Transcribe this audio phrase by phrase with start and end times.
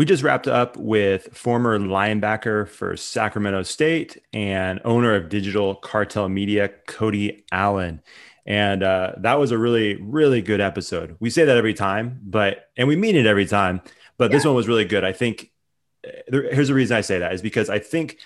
[0.00, 6.26] we just wrapped up with former linebacker for Sacramento State and owner of Digital Cartel
[6.30, 8.00] Media, Cody Allen.
[8.46, 11.16] And uh, that was a really, really good episode.
[11.20, 13.82] We say that every time, but, and we mean it every time,
[14.16, 14.38] but yeah.
[14.38, 15.04] this one was really good.
[15.04, 15.50] I think
[16.02, 18.20] uh, there, here's the reason I say that is because I think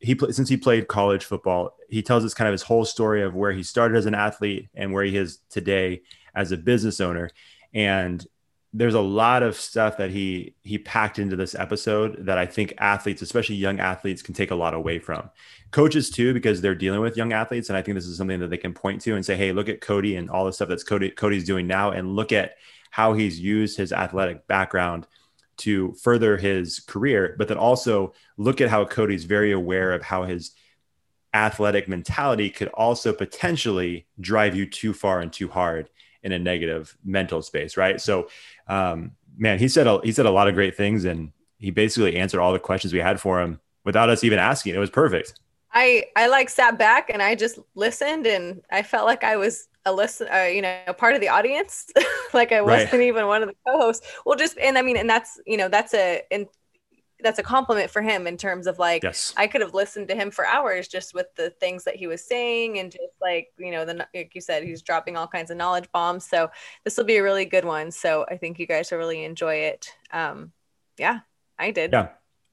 [0.00, 3.34] he, since he played college football, he tells us kind of his whole story of
[3.34, 6.02] where he started as an athlete and where he is today
[6.34, 7.30] as a business owner.
[7.72, 8.22] And
[8.72, 12.74] there's a lot of stuff that he he packed into this episode that I think
[12.78, 15.30] athletes, especially young athletes, can take a lot away from.
[15.70, 18.50] Coaches too, because they're dealing with young athletes, and I think this is something that
[18.50, 20.84] they can point to and say, "Hey, look at Cody and all the stuff that's
[20.84, 22.56] Cody Cody's doing now, and look at
[22.90, 25.06] how he's used his athletic background
[25.58, 30.24] to further his career." But then also look at how Cody's very aware of how
[30.24, 30.52] his
[31.32, 35.90] athletic mentality could also potentially drive you too far and too hard
[36.26, 38.00] in a negative mental space, right?
[38.00, 38.28] So,
[38.66, 42.16] um, man, he said a, he said a lot of great things, and he basically
[42.16, 44.74] answered all the questions we had for him without us even asking.
[44.74, 45.34] It was perfect.
[45.72, 49.68] I I like sat back and I just listened, and I felt like I was
[49.84, 51.88] a listen, uh, you know, part of the audience,
[52.34, 53.02] like I wasn't right.
[53.02, 54.04] even one of the co-hosts.
[54.26, 56.46] Well, just and I mean, and that's you know that's a in
[57.22, 59.32] that's a compliment for him in terms of like yes.
[59.36, 62.22] I could have listened to him for hours just with the things that he was
[62.22, 65.56] saying and just like you know the like you said he's dropping all kinds of
[65.56, 66.50] knowledge bombs so
[66.84, 69.54] this will be a really good one so I think you guys will really enjoy
[69.54, 70.52] it um
[70.98, 71.20] yeah
[71.58, 72.08] I did yeah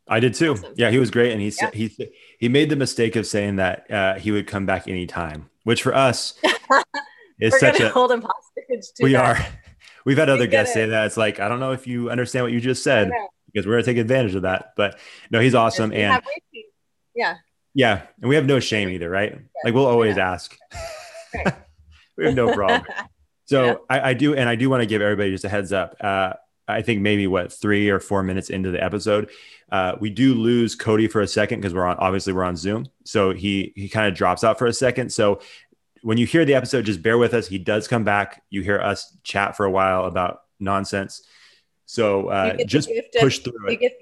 [0.07, 0.73] I did too awesome.
[0.77, 1.87] yeah he was great and he said yeah.
[1.87, 5.83] he he made the mistake of saying that uh, he would come back anytime which
[5.83, 6.35] for us
[7.39, 9.39] is such a hold him hostage we that.
[9.39, 9.45] are
[10.05, 10.73] we've had other guests it.
[10.73, 13.11] say that it's like I don't know if you understand what you just said
[13.53, 14.73] because we're gonna take advantage of that.
[14.75, 16.21] But no, he's awesome, and
[17.15, 17.37] yeah,
[17.73, 19.39] yeah, and we have no shame either, right?
[19.63, 20.31] Like we'll always yeah.
[20.31, 20.57] ask.
[22.17, 22.83] we have no problem.
[23.45, 23.75] So yeah.
[23.89, 25.97] I, I, do, and I do want to give everybody just a heads up.
[25.99, 26.33] Uh,
[26.67, 29.29] I think maybe what three or four minutes into the episode,
[29.71, 32.87] uh, we do lose Cody for a second because we're on obviously we're on Zoom,
[33.03, 35.11] so he he kind of drops out for a second.
[35.11, 35.41] So
[36.03, 37.47] when you hear the episode, just bear with us.
[37.47, 38.43] He does come back.
[38.49, 41.23] You hear us chat for a while about nonsense.
[41.85, 42.89] So uh, just
[43.19, 43.79] push of, through you it.
[43.79, 43.93] Get,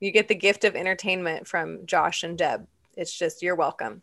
[0.00, 2.66] you get the gift of entertainment from Josh and Deb.
[2.96, 4.02] It's just you're welcome.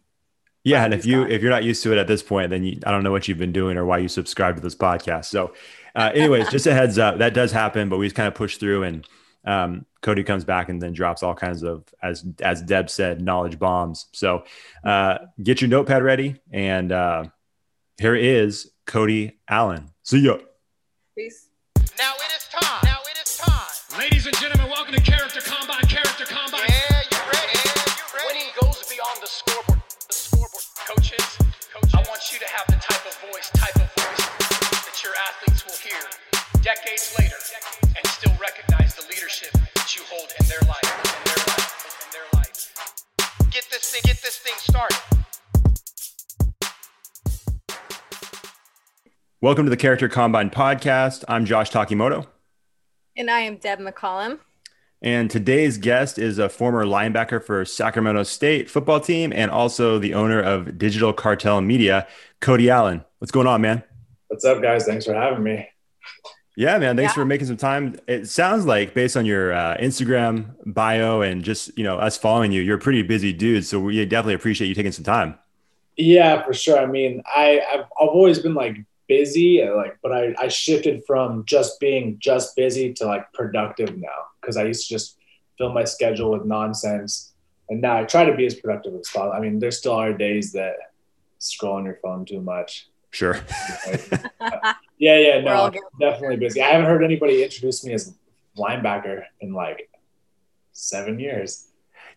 [0.64, 1.32] Yeah, and if you gone.
[1.32, 3.28] if you're not used to it at this point, then you, I don't know what
[3.28, 5.26] you've been doing or why you subscribe to this podcast.
[5.26, 5.54] So,
[5.96, 8.58] uh, anyways, just a heads up that does happen, but we just kind of push
[8.58, 9.08] through, and
[9.44, 13.58] um, Cody comes back and then drops all kinds of as as Deb said, knowledge
[13.58, 14.06] bombs.
[14.14, 14.44] So,
[14.84, 17.26] uh, get your notepad ready, and uh,
[18.00, 19.90] here is Cody Allen.
[20.04, 20.38] See ya.
[21.18, 21.48] Peace.
[29.32, 29.80] Scoreboard.
[30.08, 30.66] The scoreboard.
[30.84, 31.28] Coaches,
[31.72, 34.24] coaches, I want you to have the type of voice, type of voice
[34.84, 36.04] that your athletes will hear
[36.62, 37.40] decades later
[37.96, 41.72] and still recognize the leadership that you hold in their life, in their life,
[42.04, 42.60] in their life.
[43.52, 45.00] Get this thing, get this thing started.
[49.40, 51.24] Welcome to the Character Combine podcast.
[51.30, 52.28] I'm Josh Takimoto.
[53.16, 54.40] And I am Deb McCollum.
[55.04, 60.14] And today's guest is a former linebacker for Sacramento State football team and also the
[60.14, 62.08] owner of Digital Cartel Media,
[62.40, 63.04] Cody Allen.
[63.18, 63.84] What's going on, man?
[64.28, 64.86] What's up, guys?
[64.86, 65.68] Thanks for having me.
[66.56, 66.96] Yeah, man.
[66.98, 67.16] Thanks yeah.
[67.16, 68.00] for making some time.
[68.08, 72.52] It sounds like, based on your uh, Instagram bio and just you know us following
[72.52, 73.66] you, you're a pretty busy dude.
[73.66, 75.36] So we definitely appreciate you taking some time.
[75.98, 76.78] Yeah, for sure.
[76.78, 78.78] I mean, I I've, I've always been like
[79.12, 84.20] busy like but I, I shifted from just being just busy to like productive now
[84.40, 85.18] because i used to just
[85.58, 87.34] fill my schedule with nonsense
[87.68, 90.14] and now i try to be as productive as possible i mean there still are
[90.14, 90.76] days that
[91.40, 93.36] scroll on your phone too much sure
[94.98, 95.70] yeah yeah no
[96.00, 98.16] definitely busy i haven't heard anybody introduce me as
[98.58, 99.90] linebacker in like
[100.72, 101.68] seven years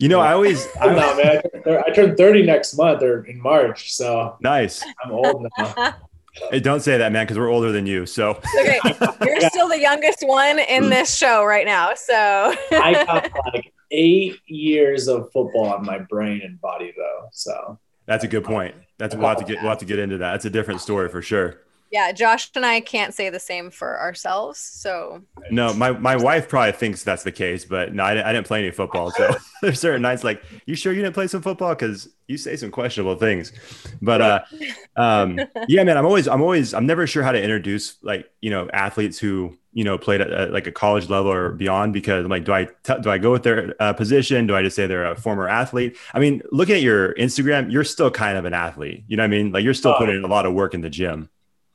[0.01, 0.67] you know, I always.
[0.81, 1.41] I know, man.
[1.87, 3.95] I turned 30 next month or in March.
[3.95, 4.83] So nice.
[5.05, 5.95] I'm old now.
[6.51, 8.07] Hey, don't say that, man, because we're older than you.
[8.07, 8.81] So okay,
[9.25, 10.91] you're still the youngest one in mm.
[10.91, 11.95] this show right now.
[11.95, 17.29] So I got like eight years of football on my brain and body, though.
[17.33, 18.75] So that's a good point.
[18.99, 20.33] That's we'll have to get we'll have to get into that.
[20.33, 21.61] That's a different story for sure
[21.95, 24.59] yeah, Josh and I can't say the same for ourselves.
[24.59, 28.49] So no, my my wife probably thinks that's the case, but no, I, I didn't
[28.49, 29.13] play any football.
[29.13, 29.33] So
[29.63, 31.73] there's certain nights like, you sure you didn't play some football?
[31.73, 33.53] Because you say some questionable things.
[34.03, 34.41] But uh,
[34.97, 35.39] um,
[35.69, 38.69] yeah, man, I'm always I'm always I'm never sure how to introduce like you know
[38.73, 42.31] athletes who you know played at, at like a college level or beyond because I'm
[42.31, 44.49] like, do I t- do I go with their uh, position?
[44.49, 45.97] Do I just say they're a former athlete?
[46.13, 49.05] I mean, looking at your Instagram, you're still kind of an athlete.
[49.07, 49.53] You know what I mean?
[49.53, 51.31] Like you're still putting a lot of work in the gym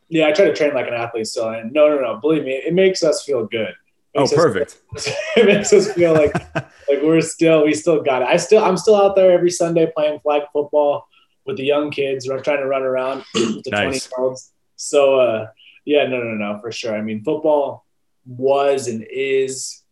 [0.09, 1.49] yeah, I try to train like an athlete still.
[1.49, 3.73] And no, no, no, believe me, it makes us feel good.
[4.15, 4.81] Oh, perfect.
[5.37, 8.27] it makes us feel like like we're still we still got it.
[8.27, 11.07] I still I'm still out there every Sunday playing flag football
[11.45, 12.27] with the young kids.
[12.27, 14.07] We're trying to run around with the Nice.
[14.07, 14.51] 20 year olds.
[14.75, 15.47] So uh
[15.85, 16.95] yeah, no, no, no, for sure.
[16.95, 17.85] I mean, football
[18.25, 19.83] was and is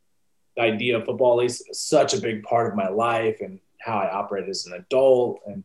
[0.55, 4.11] the idea of football is such a big part of my life and how I
[4.11, 5.63] operate as an adult and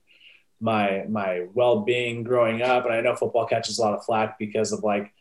[0.62, 2.86] my my well being growing up.
[2.86, 5.12] And I know football catches a lot of flack because of like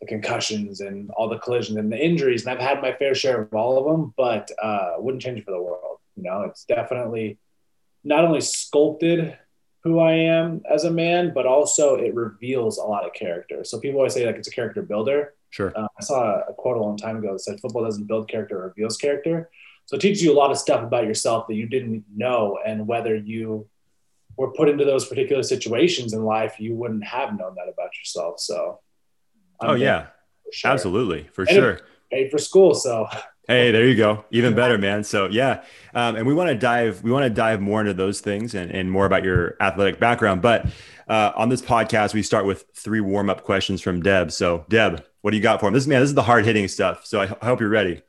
[0.00, 2.44] the concussions and all the collisions and the injuries.
[2.44, 5.52] And I've had my fair share of all of them, but uh, wouldn't change for
[5.52, 5.98] the world.
[6.16, 7.38] You know, it's definitely
[8.02, 9.36] not only sculpted
[9.84, 13.64] who I am as a man, but also it reveals a lot of character.
[13.64, 15.34] So people always say like it's a character builder.
[15.50, 15.72] Sure.
[15.76, 18.58] Uh, I saw a quote a long time ago that said football doesn't build character,
[18.62, 19.50] it reveals character.
[19.84, 22.88] So it teaches you a lot of stuff about yourself that you didn't know, and
[22.88, 23.68] whether you
[24.36, 28.40] were put into those particular situations in life, you wouldn't have known that about yourself.
[28.40, 28.80] So,
[29.60, 30.06] I'm Oh yeah,
[30.44, 30.70] for sure.
[30.70, 31.80] absolutely, for And sure.
[32.10, 33.08] Paid for school, so
[33.48, 34.24] Hey, there you go.
[34.32, 35.04] Even better, man.
[35.04, 35.62] So yeah,
[35.94, 37.02] um, and we want to dive.
[37.04, 40.42] We want to dive more into those things and, and more about your athletic background.
[40.42, 40.66] But
[41.08, 44.32] uh, on this podcast, we start with three warm up questions from Deb.
[44.32, 45.74] So Deb, what do you got for him?
[45.74, 47.06] This man, this is the hard hitting stuff.
[47.06, 48.02] So I, I hope you're ready.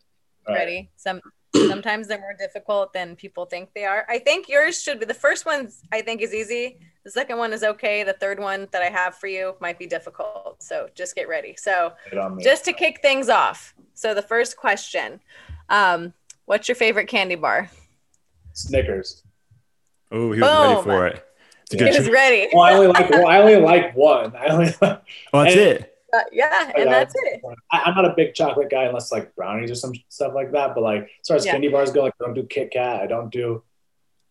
[0.47, 0.89] ready.
[0.95, 1.21] Some
[1.55, 4.05] sometimes they're more difficult than people think they are.
[4.09, 5.69] I think yours should be the first one.
[5.91, 6.79] I think is easy.
[7.03, 8.03] The second one is okay.
[8.03, 10.61] The third one that I have for you might be difficult.
[10.61, 11.55] So just get ready.
[11.57, 12.43] So Get on me.
[12.43, 13.73] just to kick things off.
[13.93, 15.19] So the first question,
[15.69, 16.13] um,
[16.45, 17.69] what's your favorite candy bar?
[18.53, 19.23] Snickers.
[20.11, 21.23] Oh, he was ready for it.
[21.71, 21.91] It's a Yeah.
[21.91, 22.49] He was ready.
[22.53, 24.35] Well, I only like well, I only like one.
[24.35, 25.01] I only like,
[25.33, 25.93] Oh, that's and- it.
[26.13, 27.41] Uh, yeah, and that's it.
[27.71, 30.73] I, I'm not a big chocolate guy unless like brownies or some stuff like that.
[30.73, 31.51] But like as far as Yeah.
[31.51, 33.61] candy bars go, like I don't do Kit Kat, I don't do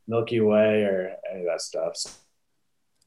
[0.09, 1.97] Milky Way or any of that stuff.
[1.97, 2.11] So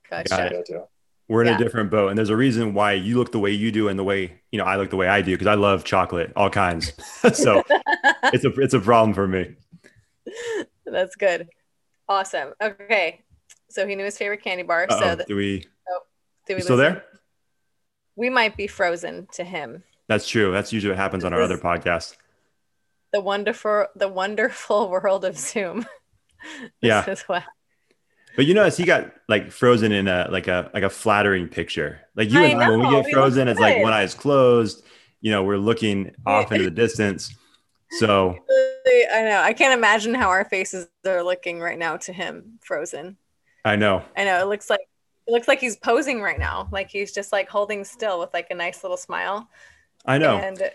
[0.10, 0.30] Gotcha.
[0.30, 0.51] Got I it.
[0.51, 0.83] go to.
[1.27, 1.56] We're in Yeah.
[1.56, 3.98] a different boat, and there's a reason why you look the way you do, and
[4.00, 6.50] the way you know I look the way I do, because I love chocolate, all
[6.50, 6.94] kinds.
[7.33, 7.63] so
[8.33, 9.56] it's a it's a problem for me.
[10.86, 11.48] That's good.
[12.07, 12.54] Awesome.
[12.62, 13.21] Okay.
[13.69, 14.88] So he knew his favorite candy bar.
[14.89, 15.00] Uh-oh.
[15.00, 15.66] So the, do we?
[15.89, 16.00] Oh,
[16.48, 16.94] do we You still listen?
[16.95, 17.04] there?
[18.19, 19.81] We might be frozen to him.
[20.10, 20.51] That's true.
[20.51, 22.18] That's usually what happens on our other podcast.
[23.13, 25.88] The wonderful, the wonderful world of Zoom.
[26.81, 27.10] Yeah.
[27.10, 27.44] is what
[28.38, 32.00] But you notice he got like frozen in a like a like a flattering picture.
[32.16, 34.04] Like you I and I, when we know, get we frozen, it's like one eye
[34.04, 34.86] is closed.
[35.19, 37.36] You know, we're looking off into the distance.
[38.00, 38.38] So
[39.12, 39.42] I know.
[39.44, 43.18] I can't imagine how our faces are looking right now to him, frozen.
[43.66, 44.04] I know.
[44.16, 44.88] I know it looks like
[45.29, 48.47] it looks like he's posing right now, like he's just like holding still with like
[48.49, 49.47] a nice little smile.
[50.03, 50.37] I know.
[50.37, 50.69] And Uh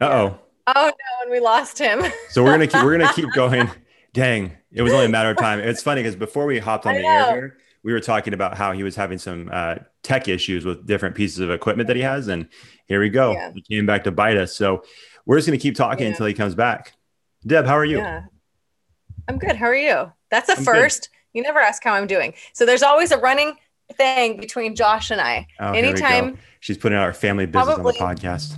[0.00, 0.38] oh.
[0.66, 2.02] oh no, and we lost him.
[2.30, 3.70] So we're gonna keep we're gonna keep going.
[4.14, 5.60] Dang, it was only a matter of time.
[5.60, 8.56] It's funny because before we hopped on I the air here, we were talking about
[8.56, 12.02] how he was having some uh, tech issues with different pieces of equipment that he
[12.02, 12.48] has, and
[12.86, 13.32] here we go.
[13.32, 13.52] Yeah.
[13.52, 14.56] He came back to bite us.
[14.56, 14.82] So
[15.26, 16.12] we're just gonna keep talking Yeah.
[16.12, 16.94] until he comes back.
[17.46, 17.98] Deb, how are you?
[17.98, 18.22] Yeah.
[19.28, 19.54] I'm good.
[19.56, 20.10] How are you?
[20.30, 21.08] That's a I'm good.
[21.38, 22.34] You never ask how I'm doing.
[22.52, 23.54] So there's always a running
[23.94, 25.46] thing between Josh and I.
[25.60, 26.04] Oh, here we go.
[26.06, 28.56] Anytime She's putting out our family business Probably- on the podcast.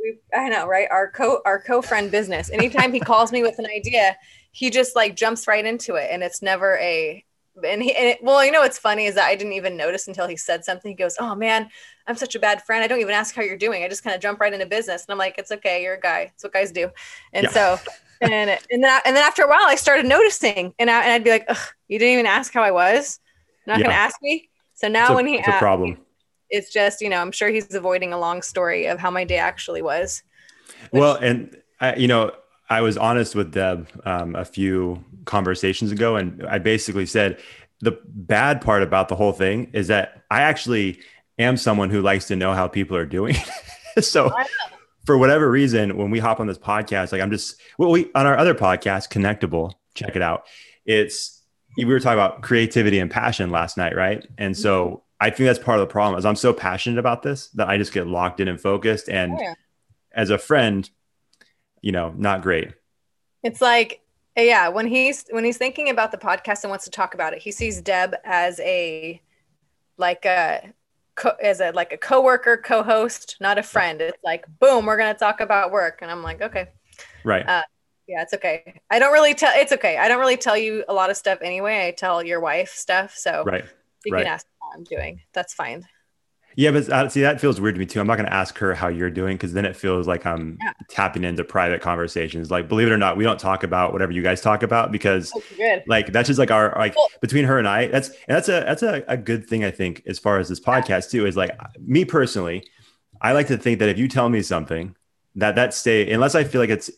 [0.00, 0.88] we I know, right?
[0.90, 2.50] Our co our co-friend business.
[2.50, 4.16] Anytime he calls me with an idea,
[4.50, 7.24] he just like jumps right into it and it's never a
[7.64, 10.08] and he and it, well, you know what's funny is that I didn't even notice
[10.08, 10.90] until he said something.
[10.90, 11.68] He goes, "Oh man,
[12.10, 12.82] I'm such a bad friend.
[12.84, 13.82] I don't even ask how you're doing.
[13.82, 15.82] I just kind of jump right into business." And I'm like, "It's okay.
[15.82, 16.30] You're a guy.
[16.34, 16.90] It's what guys do."
[17.32, 17.52] And Yeah.
[17.52, 17.78] so
[18.20, 21.24] and and then and then after a while, I started noticing, and I and I'd
[21.24, 21.56] be like, Ugh,
[21.88, 23.20] "You didn't even ask how I was.
[23.66, 23.88] You're not Yeah.
[23.88, 25.96] gonna ask me." So now a, when he it's a problem.
[26.50, 29.38] it's just you know, I'm sure he's avoiding a long story of how my day
[29.38, 30.22] actually was.
[30.92, 32.32] Well, and I, you know,
[32.68, 37.38] I was honest with Deb um, a few conversations ago, and I basically said
[37.80, 41.00] the bad part about the whole thing is that I actually
[41.40, 43.36] am someone who likes to know how people are doing.
[44.00, 44.30] so,
[45.04, 48.26] for whatever reason, when we hop on this podcast, like I'm just well, we on
[48.26, 50.46] our other podcast, Connectable, check it out.
[50.84, 51.42] It's
[51.76, 54.26] we were talking about creativity and passion last night, right?
[54.38, 54.96] And so mm-hmm.
[55.20, 57.76] I think that's part of the problem is I'm so passionate about this that I
[57.76, 59.08] just get locked in and focused.
[59.08, 59.54] And yeah.
[60.12, 60.88] as a friend,
[61.80, 62.72] you know, not great.
[63.42, 64.02] It's like,
[64.36, 67.42] yeah, when he's when he's thinking about the podcast and wants to talk about it,
[67.42, 69.20] he sees Deb as a
[69.96, 70.72] like a
[71.20, 74.00] co- as a like a coworker, co-host, not a friend.
[74.00, 76.68] It's like, boom, we're gonna talk about work, and I'm like, okay,
[77.24, 77.46] Right.
[77.46, 77.62] Uh,
[78.06, 78.80] yeah, it's okay.
[78.90, 79.52] I don't really tell.
[79.54, 79.96] It's okay.
[79.96, 81.86] I don't really tell you a lot of stuff anyway.
[81.86, 83.64] I tell your wife stuff, so right.
[84.04, 84.24] you right.
[84.24, 85.20] can ask how I'm doing.
[85.32, 85.86] That's fine.
[86.60, 88.00] Yeah, but uh, see, that feels weird to me too.
[88.00, 90.58] I'm not going to ask her how you're doing because then it feels like I'm
[90.60, 90.72] Yeah.
[90.90, 92.50] tapping into private conversations.
[92.50, 95.32] Like, believe it or not, we don't talk about whatever you guys talk about because,
[95.34, 95.84] Okay, good.
[95.86, 97.86] like, that's just like our like Well- between her and I.
[97.86, 100.60] That's and that's a that's a, a good thing I think as far as this
[100.60, 101.50] podcast too is like
[101.80, 102.62] me personally.
[103.22, 104.94] I like to think that if you tell me something
[105.36, 106.90] that that stay unless I feel like it's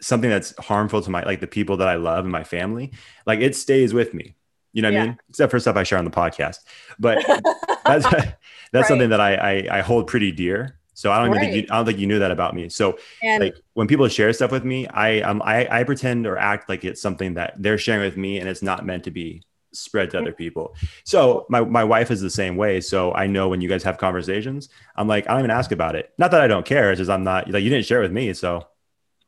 [0.00, 2.92] something that's harmful to my like the people that I love and my family,
[3.26, 4.36] like it stays with me.
[4.74, 5.02] You know what yeah.
[5.02, 5.18] I mean?
[5.30, 6.58] Except for stuff I share on the podcast.
[7.00, 7.24] But
[7.84, 8.06] that's
[8.72, 8.88] that's right.
[8.88, 10.78] something that I, I, I hold pretty dear.
[10.94, 11.36] So I don't right.
[11.36, 12.68] even think you, I don't think you knew that about me.
[12.68, 16.36] So and, like when people share stuff with me, I um I, I pretend or
[16.36, 19.42] act like it's something that they're sharing with me and it's not meant to be
[19.72, 20.74] spread to other people.
[21.04, 22.80] So my, my wife is the same way.
[22.80, 25.94] So I know when you guys have conversations, I'm like, I don't even ask about
[25.94, 26.12] it.
[26.18, 26.90] Not that I don't care.
[26.90, 28.32] It's just I'm not like you didn't share with me.
[28.32, 28.66] So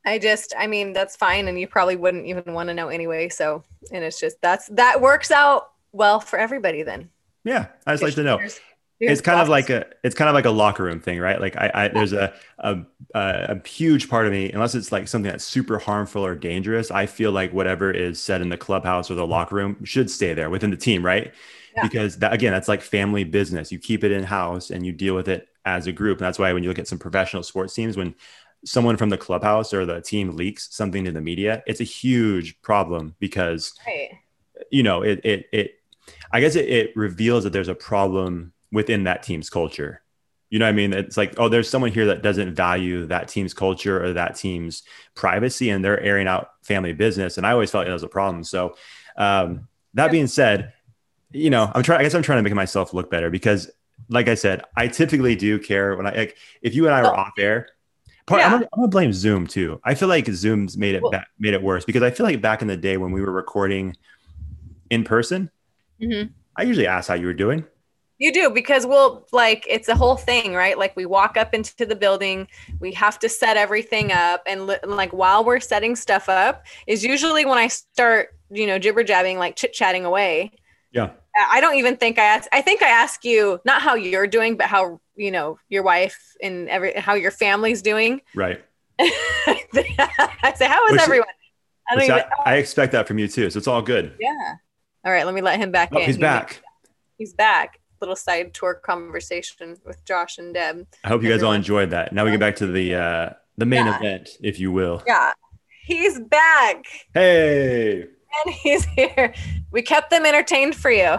[0.04, 1.46] I just, I mean, that's fine.
[1.46, 3.28] And you probably wouldn't even want to know anyway.
[3.28, 7.10] So, and it's just, that's, that works out well for everybody then.
[7.44, 7.66] Yeah.
[7.86, 8.40] I just like to know.
[9.00, 9.46] It's kind thoughts.
[9.46, 11.40] of like a, it's kind of like a locker room thing, right?
[11.40, 12.80] Like I, I there's a, a,
[13.14, 17.06] a huge part of me, unless it's like something that's super harmful or dangerous, I
[17.06, 19.30] feel like whatever is said in the clubhouse or the mm-hmm.
[19.30, 21.32] locker room should stay there within the team, right?
[21.74, 21.82] Yeah.
[21.84, 23.72] Because that, again, that's like family business.
[23.72, 26.18] You keep it in house and you deal with it as a group.
[26.18, 28.14] And that's why when you look at some professional sports teams, when
[28.64, 32.60] someone from the clubhouse or the team leaks something to the media, it's a huge
[32.62, 34.10] problem because right.
[34.70, 35.74] you know it it it
[36.32, 40.02] I guess it, it reveals that there's a problem within that team's culture.
[40.50, 40.92] You know what I mean?
[40.92, 44.82] It's like, oh, there's someone here that doesn't value that team's culture or that team's
[45.14, 47.38] privacy and they're airing out family business.
[47.38, 48.42] And I always felt that was a problem.
[48.42, 48.76] So
[49.16, 50.72] um, that being said,
[51.30, 53.70] you know, I'm trying, I guess I'm trying to make myself look better because
[54.08, 57.16] like I said, I typically do care when I, like, if you and I were
[57.16, 57.68] off air,
[58.26, 58.46] Part, yeah.
[58.46, 59.80] I'm, gonna, I'm, gonna, blame Zoom too.
[59.82, 62.40] I feel like Zoom's made it well, ba- made it worse because I feel like
[62.40, 63.96] back in the day when we were recording
[64.88, 65.50] in person,
[66.00, 66.30] mm-hmm.
[66.56, 67.64] I usually asked how you were doing.
[68.20, 70.78] You do because we'll like it's a whole thing, right?
[70.78, 72.46] Like we walk up into the building,
[72.78, 77.02] we have to set everything up, and, li- like while we're setting stuff up, is
[77.02, 80.52] usually when I start, you know, jibber jabbing, like chit chatting away.
[80.92, 81.12] Yeah.
[81.50, 82.46] I don't even think I ask.
[82.52, 86.36] I think I ask you not how you're doing, but how you know your wife
[86.42, 88.20] and every how your family's doing.
[88.34, 88.62] Right.
[89.00, 91.28] I say, how is which, everyone?
[91.90, 94.14] I, don't even, I, I, expect that from you too, so it's all good.
[94.20, 94.56] Yeah.
[95.04, 96.04] All right, let me let him back oh, in.
[96.04, 96.60] He's back.
[97.16, 97.80] He's back.
[98.00, 100.86] Little side tour conversation with Josh and Deb.
[101.04, 102.12] I hope you guys all enjoyed that.
[102.12, 103.98] Now we get back to the uh the main yeah.
[103.98, 105.02] event, if you will.
[105.06, 105.32] Yeah.
[105.84, 106.84] He's back.
[107.12, 108.02] Hey.
[108.02, 109.34] And he's here.
[109.70, 111.16] We kept them entertained for you.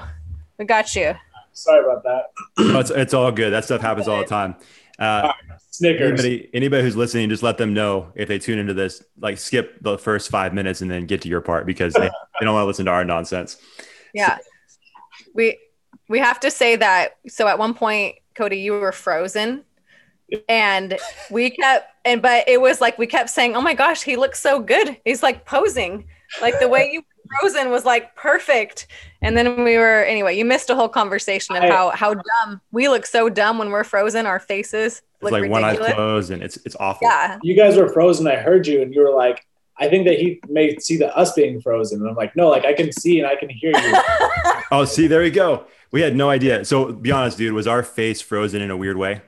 [0.58, 1.14] We got you.
[1.54, 2.32] Sorry about that.
[2.58, 3.52] oh, it's, it's all good.
[3.52, 4.56] That stuff happens all the time.
[4.98, 5.34] Uh,
[5.72, 6.20] Snickers.
[6.20, 9.82] Anybody, anybody who's listening, just let them know if they tune into this, like skip
[9.82, 12.64] the first five minutes and then get to your part because they, they don't want
[12.64, 13.58] to listen to our nonsense.
[14.14, 14.38] Yeah.
[14.38, 14.44] So.
[15.34, 15.58] We
[16.12, 17.18] we have to say that.
[17.28, 19.64] So at one point, Cody, you were frozen
[20.48, 20.98] and
[21.30, 24.40] we kept and but it was like we kept saying oh my gosh he looks
[24.40, 26.08] so good he's like posing
[26.42, 27.04] like the way you
[27.40, 28.88] frozen was like perfect
[29.22, 32.62] and then we were anyway you missed a whole conversation of I, how how dumb
[32.72, 35.80] we look so dumb when we're frozen our faces look like ridiculous.
[35.80, 38.82] one eye closed and it's it's awful yeah you guys were frozen i heard you
[38.82, 39.46] and you were like
[39.82, 42.02] I think that he may see the us being frozen.
[42.02, 43.94] And I'm like, no, like I can see and I can hear you.
[44.72, 45.66] oh, see, there we go.
[45.92, 46.66] We had no idea.
[46.66, 49.22] So be honest, dude, was our face frozen in a weird way?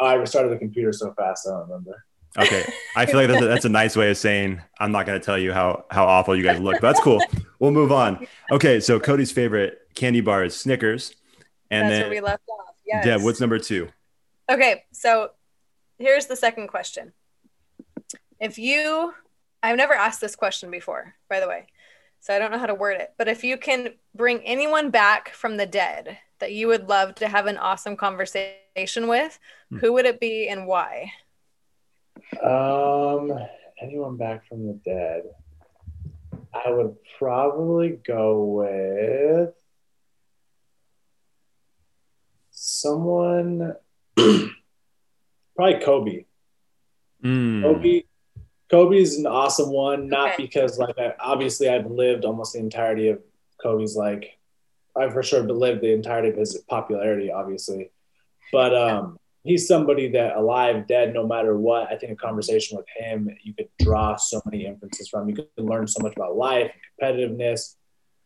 [0.00, 2.04] I restarted the computer so fast, I don't remember.
[2.36, 5.18] Okay, I feel like that's a, that's a nice way of saying I'm not going
[5.18, 6.74] to tell you how how awful you guys look.
[6.74, 7.20] But that's cool.
[7.58, 8.26] We'll move on.
[8.52, 11.14] Okay, so Cody's favorite candy bar is Snickers,
[11.70, 12.74] and that's then we left off.
[12.86, 13.04] Yes.
[13.04, 13.88] Deb, what's number two?
[14.48, 15.30] Okay, so
[15.98, 17.12] here's the second question.
[18.40, 19.14] If you,
[19.62, 21.66] I've never asked this question before, by the way,
[22.20, 23.14] so I don't know how to word it.
[23.16, 27.28] But if you can bring anyone back from the dead that you would love to
[27.28, 29.38] have an awesome conversation with,
[29.70, 29.78] hmm.
[29.78, 31.12] who would it be and why?
[32.42, 33.32] Um,
[33.80, 35.22] anyone back from the dead?
[36.52, 39.54] I would probably go with
[42.50, 43.74] someone,
[44.16, 46.24] probably Kobe.
[47.24, 47.62] Mm.
[47.62, 48.02] Kobe.
[48.70, 50.44] Kobe's an awesome one, not okay.
[50.44, 53.20] because like I, obviously I've lived almost the entirety of
[53.62, 54.38] Kobe's like
[54.96, 57.90] I've for sure lived the entirety of his popularity, obviously,
[58.52, 61.90] but um, he's somebody that alive, dead, no matter what.
[61.90, 65.28] I think a conversation with him, you could draw so many inferences from.
[65.28, 67.76] You could learn so much about life, competitiveness.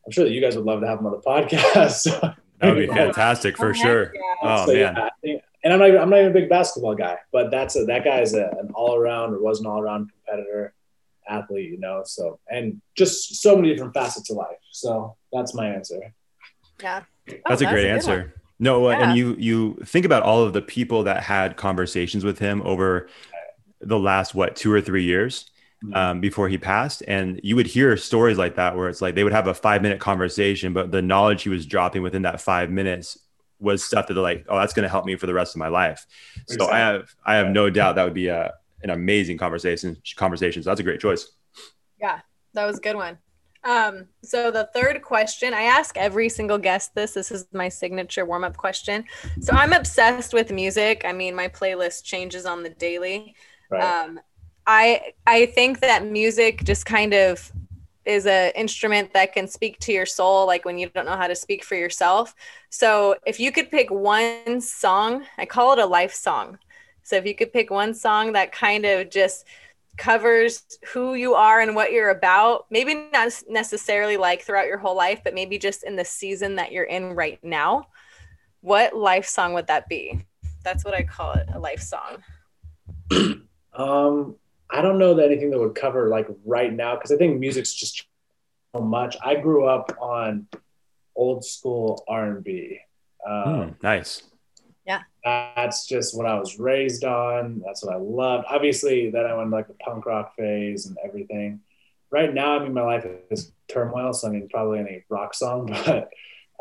[0.04, 2.20] I'm sure that you guys would love to have him on the podcast.
[2.60, 4.12] that would be fantastic for oh, sure.
[4.42, 4.94] Oh so, man.
[4.96, 7.84] Yeah, think, and I'm not, I'm not even a big basketball guy, but that's a,
[7.84, 10.74] that guy's a, an all around or was an all around competitor
[11.28, 12.02] athlete, you know.
[12.04, 14.58] So and just so many different facets of life.
[14.70, 16.14] So that's my answer.
[16.82, 18.34] Yeah, oh, that's a great a answer.
[18.58, 18.98] No, yeah.
[18.98, 23.08] and you you think about all of the people that had conversations with him over
[23.80, 25.50] the last what two or three years
[25.84, 25.94] mm-hmm.
[25.94, 29.24] um, before he passed, and you would hear stories like that where it's like they
[29.24, 32.70] would have a five minute conversation, but the knowledge he was dropping within that five
[32.70, 33.18] minutes
[33.62, 35.58] was stuff that they're like, oh, that's going to help me for the rest of
[35.58, 36.06] my life.
[36.34, 36.66] Exactly.
[36.66, 38.52] So I have I have no doubt that would be a
[38.82, 39.96] an amazing conversation.
[40.16, 40.62] Conversation.
[40.62, 41.30] So that's a great choice.
[42.00, 42.20] Yeah,
[42.54, 43.18] that was a good one.
[43.64, 47.12] Um, so the third question, I ask every single guest this.
[47.12, 49.04] This is my signature warm-up question.
[49.40, 51.02] So I'm obsessed with music.
[51.04, 53.36] I mean, my playlist changes on the daily.
[53.70, 53.82] Right.
[53.82, 54.18] Um,
[54.66, 57.52] I I think that music just kind of
[58.04, 61.28] is an instrument that can speak to your soul like when you don't know how
[61.28, 62.34] to speak for yourself.
[62.70, 66.58] So if you could pick one song i call it a life song.
[67.02, 69.46] So if you could pick one song that kind of just
[69.98, 74.96] covers who you are and what you're about maybe not necessarily like throughout your whole
[74.96, 77.86] life but maybe just in the season that you're in right now
[78.62, 80.24] what life song would that be?
[80.64, 82.22] That's what i call it a life song.
[83.74, 84.36] Um
[84.72, 87.74] I don't know that anything that would cover like right now because I think music's
[87.74, 88.06] just
[88.74, 89.16] so much.
[89.22, 90.46] I grew up on
[91.14, 92.80] old school R and B.
[93.26, 94.22] Um, mm, nice.
[94.86, 95.02] Yeah.
[95.24, 97.62] That's just what I was raised on.
[97.64, 98.46] That's what I loved.
[98.48, 101.60] Obviously, then I went like the punk rock phase and everything.
[102.10, 105.68] Right now, I mean, my life is turmoil, so I mean, probably any rock song.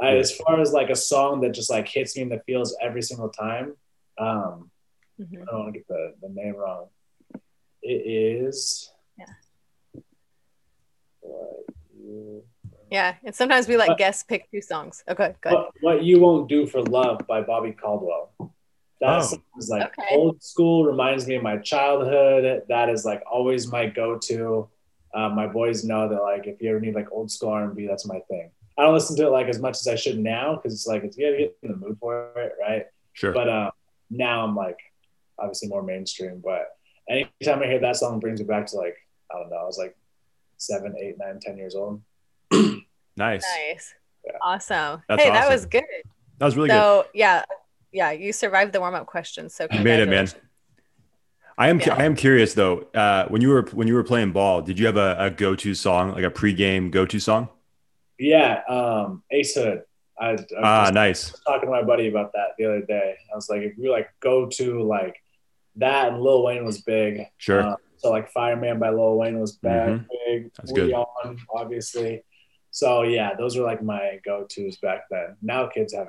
[0.01, 2.41] But I, as far as like a song that just like hits me in the
[2.45, 3.75] feels every single time,
[4.17, 4.71] um,
[5.19, 5.41] mm-hmm.
[5.41, 6.87] I don't want to get the, the name wrong.
[7.91, 8.89] It is.
[9.17, 9.25] Yeah.
[12.89, 15.03] yeah, and sometimes we like guest pick two songs.
[15.10, 15.51] Okay, good.
[15.51, 18.31] What, what, You Won't Do for Love by Bobby Caldwell.
[19.01, 19.38] That oh.
[19.57, 20.15] is like okay.
[20.15, 22.63] old school, reminds me of my childhood.
[22.69, 24.69] That is like always my go-to.
[25.13, 28.07] Uh, my boys know that like if you ever need like old school R&B, that's
[28.07, 28.51] my thing.
[28.77, 31.03] I don't listen to it like as much as I should now because it's like
[31.03, 32.86] it's you gotta get in the mood for it, right?
[33.12, 33.33] Sure.
[33.33, 33.71] But uh,
[34.10, 34.79] now I'm like
[35.38, 36.77] obviously more mainstream, but
[37.11, 38.95] anytime I hear that song, brings me back to like
[39.31, 39.95] I don't know, I was like
[40.57, 42.01] seven, eight, nine, ten years old.
[42.51, 42.81] nice.
[43.17, 43.93] Nice.
[44.25, 44.31] Yeah.
[44.41, 45.01] Awesome.
[45.07, 45.41] That's hey, awesome.
[45.41, 45.83] that was good.
[46.37, 47.05] That was really so, good.
[47.05, 47.43] So yeah,
[47.91, 49.49] yeah, you survived the warm up question.
[49.49, 50.27] So you made it, man.
[51.57, 51.95] I am yeah.
[51.95, 52.87] I am curious though.
[52.93, 55.55] Uh, when you were when you were playing ball, did you have a, a go
[55.55, 57.49] to song like a pregame go to song?
[58.17, 59.83] Yeah, um, Ace Hood.
[60.19, 61.33] I, I ah, nice.
[61.47, 63.15] talking to my buddy about that the other day.
[63.31, 65.21] I was like, if you like go to like
[65.77, 67.25] that and Lil Wayne was big.
[67.38, 67.62] Sure.
[67.62, 69.72] Uh, so like Fireman by Lil Wayne was big.
[69.72, 70.03] Mm-hmm.
[70.25, 70.51] big.
[70.55, 70.94] That's we good.
[70.94, 72.24] On, obviously.
[72.72, 75.36] So yeah, those are like my go-tos back then.
[75.42, 76.07] Now kids have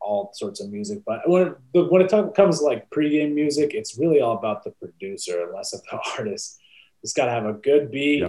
[0.00, 3.98] all sorts of music, but when it, when it comes to like pregame music, it's
[3.98, 6.60] really all about the producer, less of the artist.
[7.02, 8.28] It's got to have a good beat, yeah.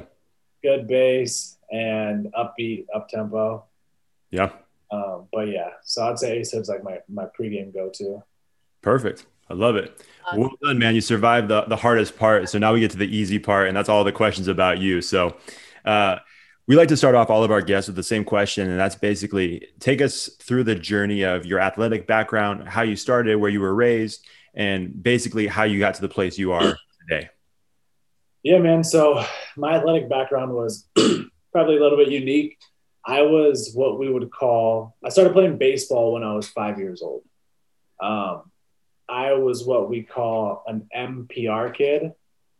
[0.64, 3.66] good bass, and upbeat, up tempo.
[4.32, 4.52] Yeah.
[4.92, 8.24] Um, but yeah, so I'd say Ace Hood's like my my pregame go-to.
[8.82, 9.26] Perfect.
[9.50, 10.02] I love it.
[10.30, 10.96] Um, well done, man.
[10.96, 12.50] You survived the, the hardest part.
[12.50, 15.02] So now we get to the easy part, and that's all the questions about you.
[15.02, 15.38] So
[15.86, 16.18] uh,
[16.68, 18.96] we like to start off all of our guests with the same question, and that's
[18.96, 23.62] basically take us through the journey of your athletic background, how you started, where you
[23.62, 26.78] were raised, and basically how you got to the place you are
[27.08, 27.30] today.
[28.42, 28.84] Yeah, man.
[28.84, 29.24] So
[29.58, 30.88] my athletic background was
[31.52, 32.58] probably a little bit unique.
[33.06, 37.04] I was what we would call, I started playing baseball when I was five years
[37.04, 37.24] old.
[38.02, 38.52] Um,
[39.08, 42.14] I was what we call an MPR kid.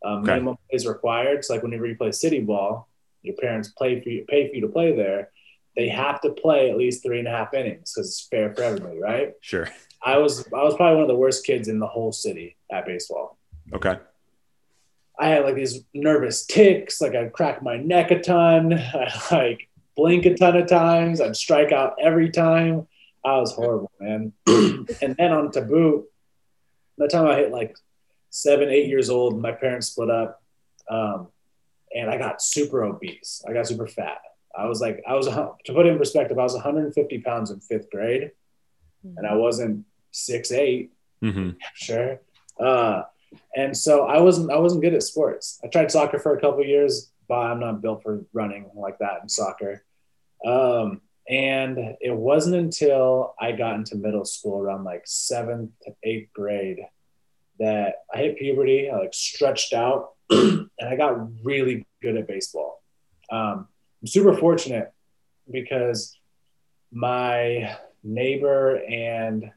[0.04, 0.34] Um, okay.
[0.34, 1.44] Minimum is required.
[1.44, 2.88] So like whenever you play city ball,
[3.24, 5.32] your parents play for you, pay for you to play there.
[5.76, 8.62] They have to play at least three and a half innings because it's fair for
[8.62, 9.34] everybody, right?
[9.42, 9.68] Sure.
[10.02, 12.86] I was I was probably one of the worst kids in the whole city at
[12.86, 13.38] baseball.
[13.74, 13.98] Okay.
[15.18, 19.68] I had like these nervous ticks, like I'd crack my neck a ton, I like
[19.96, 22.88] blink a ton of times, I'd strike out every time.
[23.24, 24.34] I was horrible, man.
[24.48, 25.62] and then on by
[26.98, 27.76] the time I hit like
[28.30, 30.42] seven, eight years old, my parents split up,
[30.90, 31.28] um,
[31.94, 33.44] and I got super obese.
[33.48, 34.20] I got super fat.
[34.58, 37.60] I was like, I was to put it in perspective, I was 150 pounds in
[37.60, 38.32] fifth grade,
[39.06, 39.18] mm-hmm.
[39.18, 41.52] and I wasn't six eight, mm-hmm.
[41.74, 42.22] sure.
[42.60, 43.04] Uh,
[43.56, 45.60] and so I wasn't I wasn't good at sports.
[45.64, 49.20] I tried soccer for a couple years, but I'm not built for running like that
[49.24, 49.84] in soccer.
[50.46, 56.32] Um, and it wasn't until I got into middle school around like seventh to eighth
[56.34, 56.80] grade
[57.60, 58.90] that I hit puberty.
[58.90, 62.84] I like stretched out and I got really good at baseball.
[63.32, 63.68] Um,
[64.02, 64.94] I'm super fortunate
[65.52, 66.18] because
[66.92, 69.52] my neighbor and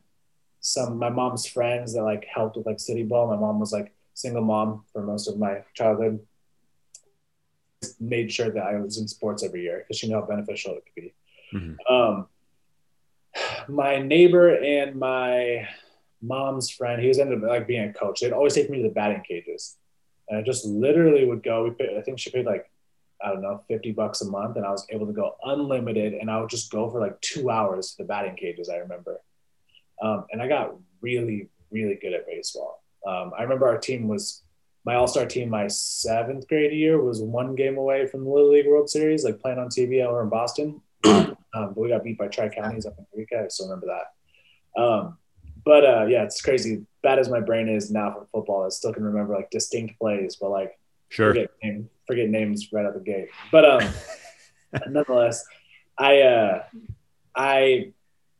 [0.60, 3.28] some my mom's friends that like helped with like city ball.
[3.28, 6.20] My mom was like single mom for most of my childhood.
[8.00, 10.84] Made sure that I was in sports every year because she knew how beneficial it
[10.84, 11.14] could be.
[11.52, 11.94] Mm-hmm.
[11.94, 12.26] Um,
[13.68, 15.68] my neighbor and my
[16.20, 18.20] mom's friend, he was ended up like being a coach.
[18.20, 19.76] They'd always take me to the batting cages,
[20.28, 21.64] and I just literally would go.
[21.64, 22.70] We paid, I think she paid like
[23.22, 24.56] I don't know, 50 bucks a month.
[24.56, 27.50] And I was able to go unlimited and I would just go for like two
[27.50, 29.20] hours to the batting cages, I remember.
[30.00, 32.82] Um, and I got really, really good at baseball.
[33.06, 34.42] Um, I remember our team was
[34.84, 38.52] my All Star team, my seventh grade year, was one game away from the Little
[38.52, 40.80] League World Series, like playing on TV over in Boston.
[41.54, 43.42] Um, but we got beat by Tri Counties up in Eureka.
[43.44, 44.80] I still remember that.
[44.80, 45.18] Um,
[45.64, 46.86] but uh, yeah, it's crazy.
[47.02, 50.36] Bad as my brain is now for football, I still can remember like distinct plays,
[50.36, 50.78] but like
[51.10, 51.30] Sure.
[51.30, 53.28] forget, name, forget names right out the gate.
[53.50, 53.92] But um,
[54.88, 55.44] nonetheless,
[55.98, 56.62] I uh,
[57.34, 57.92] I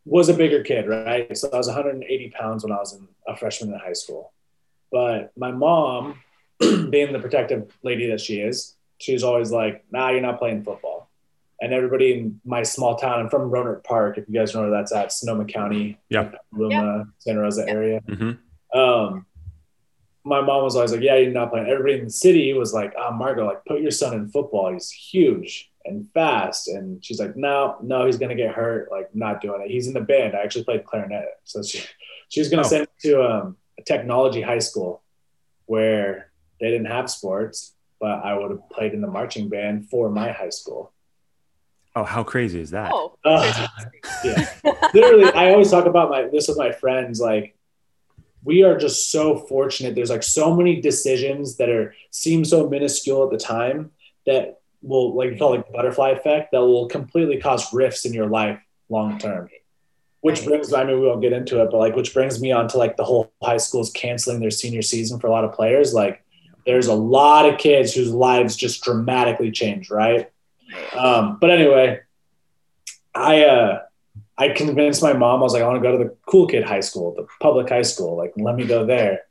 [0.05, 1.37] was a bigger kid, right?
[1.37, 4.33] So I was 180 pounds when I was in a freshman in high school.
[4.90, 6.18] But my mom,
[6.61, 10.62] being the protective lady that she is, she was always like, "Nah, you're not playing
[10.62, 10.97] football."
[11.61, 14.16] And everybody in my small town, I'm from Rohnert Park.
[14.16, 16.31] If you guys know where that's at, Sonoma County, Yeah.
[16.53, 17.73] Luma, Santa Rosa Yeah.
[17.73, 18.33] area hmm
[18.75, 19.25] um,
[20.25, 22.92] my mom was always like, "Yeah, you're not playing." Everybody in the city was like,
[22.99, 24.71] "Ah, Margot, like put your son in football.
[24.71, 28.90] He's huge and fast." And she's like, "No, no, he's gonna get hurt.
[28.90, 29.71] Like, not doing it.
[29.71, 30.35] He's in the band.
[30.37, 31.83] I actually played clarinet, so she
[32.29, 32.66] she was gonna Oh.
[32.68, 35.03] send me to um, a technology high school
[35.64, 40.11] where they didn't have sports, but I would have played in the marching band for
[40.11, 40.92] my high school.
[41.96, 42.90] Oh, how crazy is that?
[42.92, 43.66] Oh, Uh,
[44.24, 44.46] yeah.
[44.94, 47.55] literally i always talk about my this with my friends like
[48.44, 49.94] we are just so fortunate.
[49.94, 53.90] There's like so many decisions that are seem so minuscule at the time
[54.27, 58.29] that will like you call it butterfly effect that will completely cause rifts in your
[58.29, 59.51] life long term.
[60.20, 62.68] Which brings i mean we won't get into it but like which brings me on
[62.68, 65.92] to like the whole high schools canceling their senior season for a lot of players.
[65.92, 66.24] Like
[66.64, 70.31] there's a lot of kids whose lives just dramatically change, right
[70.96, 72.00] um, but anyway
[73.14, 73.81] i uh
[74.40, 76.62] I convinced my mom, I was like, I want to go to the cool kid
[76.62, 78.16] high school, the public high school.
[78.16, 79.22] Like, let me go there.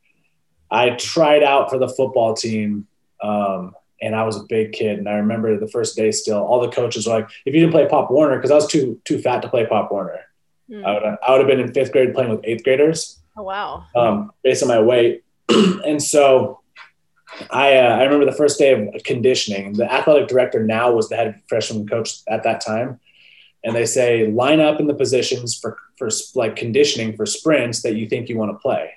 [0.69, 2.88] I tried out for the football team,
[3.23, 5.00] um, and I was a big kid.
[5.00, 7.71] And I remember the first day still, all the coaches were like, if you didn't
[7.71, 10.19] play Pop Warner, because I was too too fat to play Pop Warner,
[10.69, 10.86] Hmm.
[10.86, 13.86] I would I would have been in fifth grade playing with eighth graders Oh wow.
[13.95, 15.23] um, based on my weight.
[15.50, 16.60] and so
[17.50, 19.73] I, uh, I remember the first day of conditioning.
[19.73, 23.00] The athletic director now was the head freshman coach at that time.
[23.63, 27.95] And they say, line up in the positions for, for like conditioning for sprints that
[27.95, 28.91] you think you want to play.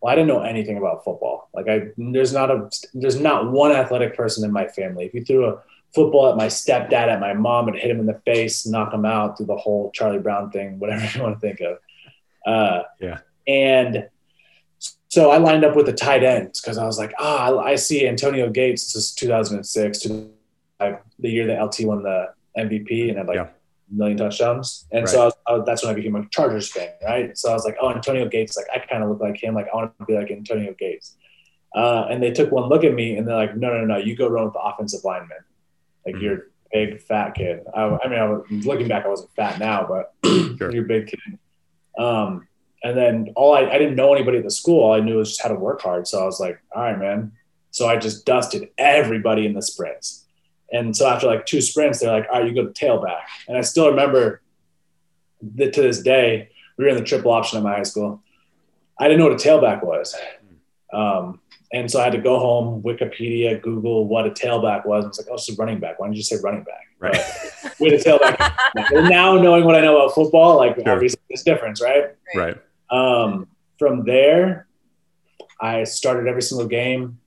[0.00, 1.48] Well, I didn't know anything about football.
[1.54, 5.06] Like I, there's not a, there's not one athletic person in my family.
[5.06, 5.62] If you threw a
[5.94, 9.04] football at my stepdad, at my mom, and hit him in the face, knock him
[9.04, 11.78] out do the whole Charlie Brown thing, whatever you want to think of.
[12.46, 13.20] Uh, Yeah.
[13.46, 14.08] And
[15.14, 18.06] so I lined up with the tight ends because I was like, ah, I see
[18.06, 18.82] Antonio Gates.
[18.92, 20.28] This is 2006, to
[21.24, 22.18] the year that LT won the
[22.58, 23.42] MVP and had like Yeah.
[23.92, 24.86] a million touchdowns.
[24.90, 27.38] And so I was, I was- that's when I became a Chargers fan, right?
[27.38, 29.54] So I was like, oh, Antonio Gates, like I kind of look like him.
[29.54, 31.16] Like I want to be like Antonio Gates.
[31.74, 34.16] Uh, and they took one look at me and they're like, no, no, no, you
[34.16, 35.38] go run with the offensive lineman.
[36.04, 36.22] Like Mhm.
[36.22, 36.40] you're a
[36.72, 37.60] big fat kid.
[37.72, 40.12] I, I mean, I was, looking back, I wasn't fat now, but
[40.58, 40.72] Sure.
[40.72, 41.38] you're a big kid.
[41.98, 42.48] Um,
[42.84, 44.84] and then all I, I didn't know anybody at the school.
[44.84, 46.06] All I knew was just how to work hard.
[46.06, 47.32] So I was like, all right, man.
[47.70, 50.26] So I just dusted everybody in the sprints.
[50.70, 53.22] And so after like two sprints, they're like, all right, you go to tailback.
[53.48, 54.42] And I still remember
[55.56, 58.22] that to this day, we were in the triple option at my high school.
[59.00, 60.14] I didn't know what a tailback was.
[60.92, 61.40] Um,
[61.72, 65.04] and so I had to go home, Wikipedia, Google what a tailback was.
[65.04, 65.98] I was like, oh, it's a running back.
[65.98, 66.86] Why didn't you say running back?
[67.00, 67.16] Right.
[67.80, 68.52] With a tailback.
[69.08, 70.92] Now knowing what I know about football, like Sure.
[70.92, 72.14] obviously there's difference, right?
[72.34, 72.56] Right.
[72.94, 74.66] Um, from there,
[75.60, 77.18] I started every single game.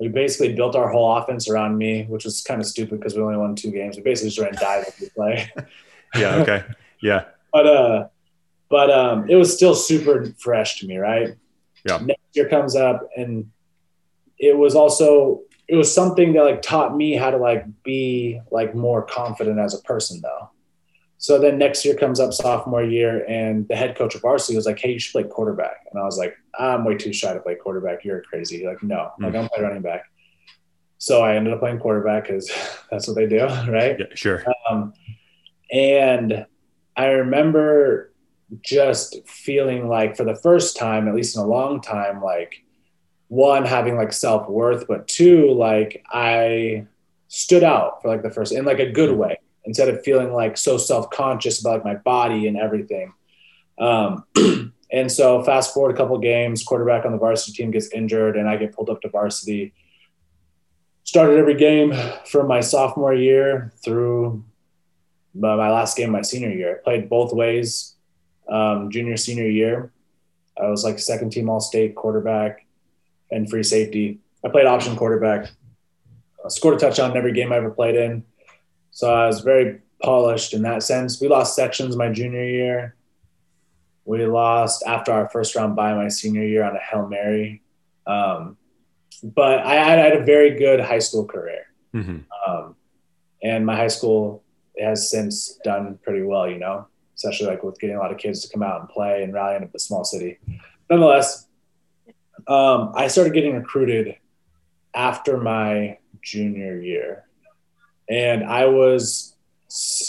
[0.00, 3.22] We basically built our whole offense around me, which was kind of stupid because we
[3.22, 3.96] only won two games.
[3.96, 5.50] We basically just ran dive every play.
[6.16, 6.36] Yeah.
[6.36, 6.64] Okay.
[7.00, 7.24] Yeah.
[7.52, 8.08] but uh,
[8.68, 11.34] but um, it was still super fresh to me, right?
[11.84, 11.98] Yeah.
[11.98, 13.50] Next year comes up, and
[14.38, 18.74] it was also it was something that like taught me how to like be like
[18.74, 20.50] more confident as a person, though.
[21.24, 24.66] So then next year comes up sophomore year, and the head coach of varsity was
[24.66, 27.40] like, "Hey, you should play quarterback." And I was like, "I'm way too shy to
[27.40, 28.04] play quarterback.
[28.04, 30.04] You're crazy." Like, no, like I'm play running back.
[30.98, 32.52] So I ended up playing quarterback because
[32.90, 33.38] that's what they do,
[33.70, 33.98] right?
[33.98, 34.14] Yeah.
[34.14, 34.44] Sure.
[34.68, 34.92] Um,
[35.72, 36.44] and
[36.94, 38.12] I remember
[38.60, 42.66] just feeling like for the first time, at least in a long time, like
[43.28, 46.84] one having like self worth, but two, like I
[47.28, 50.56] stood out for like the first in like a good way instead of feeling like
[50.56, 53.12] so self conscious about my body and everything.
[53.78, 54.24] Um,
[54.92, 58.48] and so fast forward a couple games, quarterback on the varsity team gets injured, and
[58.48, 59.72] I get pulled up to varsity.
[61.04, 61.94] Started every game
[62.26, 64.44] from my sophomore year through
[65.34, 66.78] my my last game my senior year.
[66.80, 67.94] I played both ways,
[68.48, 69.90] um, junior senior year.
[70.60, 72.64] I was like second team all state quarterback
[73.30, 74.20] and free safety.
[74.44, 75.50] I played option quarterback.
[76.44, 78.24] I scored a touchdown in every game I ever played in.
[78.94, 81.20] So I was very polished in that sense.
[81.20, 82.96] We lost sections my junior year.
[84.04, 87.62] We lost after our first round by my senior year on a Hail Mary.
[88.06, 88.56] Um,
[89.22, 91.66] but I, I, had a very good high school career.
[91.94, 92.18] Mm-hmm.
[92.46, 92.76] Um,
[93.42, 94.44] and my high school
[94.78, 98.42] has since done pretty well, you know, especially like with getting a lot of kids
[98.42, 100.38] to come out and play and rally in a small city.
[100.90, 101.46] Nonetheless,
[102.46, 104.16] um, I started getting recruited
[104.94, 107.23] after my junior year,
[108.08, 109.34] and I was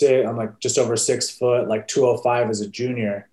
[0.04, 3.30] I'm like just over six foot, like 205 as a junior.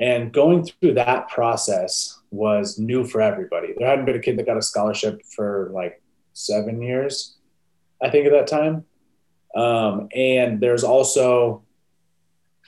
[0.00, 3.74] And going through that process was new for everybody.
[3.76, 7.36] There hadn't been a kid that got a scholarship for like seven years,
[8.02, 8.84] I think, at that time.
[9.54, 11.62] Um, and there's also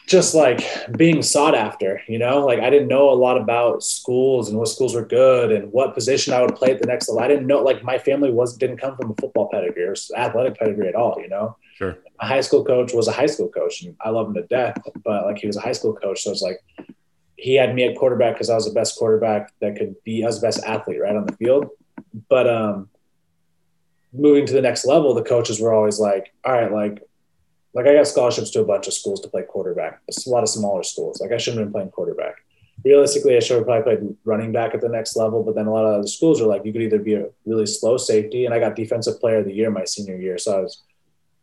[0.06, 0.62] just like
[0.96, 4.68] being sought after, you know, like I didn't know a lot about schools and what
[4.68, 7.24] schools were good and what position I would play at the next level.
[7.24, 10.56] I didn't know, like my family was didn't come from a football pedigree or athletic
[10.58, 11.56] pedigree at all, you know.
[11.76, 11.98] Sure.
[12.20, 14.78] My high school coach was a high school coach, and I love him to death.
[15.04, 16.60] But like he was a high school coach, so it's like
[17.36, 20.24] he had me at quarterback because I was the best quarterback that could be.
[20.24, 21.68] I was the best athlete right on the field.
[22.30, 22.88] But um,
[24.12, 27.02] moving to the next level, the coaches were always like, "All right, like,
[27.76, 30.00] like I got scholarships to a bunch of schools to play quarterback.
[30.08, 31.20] It's a lot of smaller schools.
[31.20, 32.36] Like I shouldn't have been playing quarterback.
[32.82, 35.42] Realistically, I should have probably played running back at the next level.
[35.42, 37.66] But then a lot of other schools are like, you could either be a really
[37.66, 40.60] slow safety, and I got defensive player of the year my senior year, so I
[40.62, 40.82] was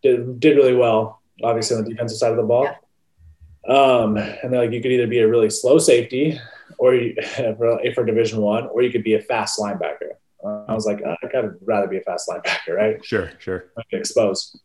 [0.02, 2.64] did, did really well, obviously on the defensive side of the ball.
[2.66, 3.76] Yeah.
[3.76, 6.40] Um, and then like you could either be a really slow safety,
[6.80, 7.16] or you,
[7.58, 10.14] for, a for Division One, or you could be a fast linebacker.
[10.44, 13.06] Uh, I was like, oh, I'd rather be a fast linebacker, right?
[13.06, 13.72] Sure, sure.
[13.92, 14.60] Exposed.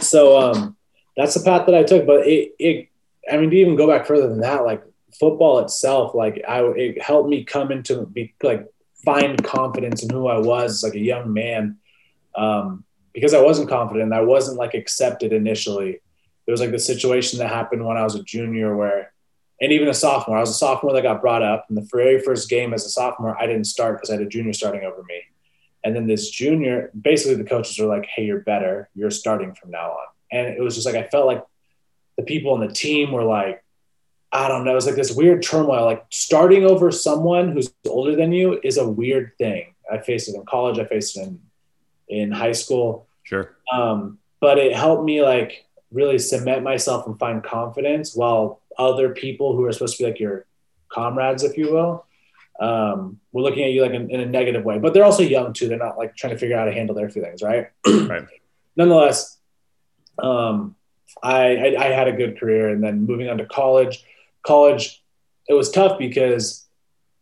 [0.00, 0.76] So um,
[1.16, 2.06] that's the path that I took.
[2.06, 2.88] But it, it,
[3.30, 4.82] I mean, to even go back further than that, like
[5.18, 8.66] football itself, like I, it helped me come into be like
[9.04, 11.78] find confidence in who I was, like a young man.
[12.34, 16.00] Um, because I wasn't confident, I wasn't like accepted initially.
[16.46, 19.12] There was like the situation that happened when I was a junior where,
[19.60, 21.66] and even a sophomore, I was a sophomore that got brought up.
[21.68, 24.28] and the very first game as a sophomore, I didn't start because I had a
[24.28, 25.20] junior starting over me.
[25.82, 28.88] And then this junior, basically the coaches were like, hey, you're better.
[28.94, 30.06] You're starting from now on.
[30.30, 31.44] And it was just like, I felt like
[32.16, 33.64] the people on the team were like,
[34.32, 34.72] I don't know.
[34.72, 35.84] It was like this weird turmoil.
[35.84, 39.74] Like starting over someone who's older than you is a weird thing.
[39.90, 40.78] I faced it in college.
[40.78, 41.40] I faced it in
[42.10, 43.06] in high school.
[43.22, 43.56] Sure.
[43.72, 49.56] Um, but it helped me like really cement myself and find confidence while other people
[49.56, 50.46] who are supposed to be like your
[50.88, 52.04] comrades, if you will,
[52.60, 54.78] um, were looking at you like in, in, a negative way.
[54.78, 55.66] But they're also young too.
[55.66, 57.68] They're not like trying to figure out how to handle their feelings, right?
[57.86, 58.24] right.
[58.76, 59.38] Nonetheless,
[60.18, 60.76] um,
[61.22, 64.04] I, I, I had a good career, and then moving on to college.
[64.42, 65.02] College,
[65.48, 66.66] it was tough because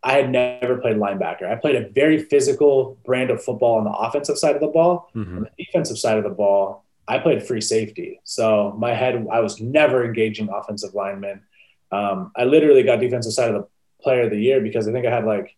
[0.03, 1.51] I had never played linebacker.
[1.51, 5.11] I played a very physical brand of football on the offensive side of the ball.
[5.15, 5.37] Mm-hmm.
[5.39, 8.21] On the defensive side of the ball, I played free safety.
[8.25, 11.43] So my head, I was never engaging offensive linemen.
[11.91, 13.69] Um, I literally got defensive side of the
[14.01, 15.57] player of the year because I think I had like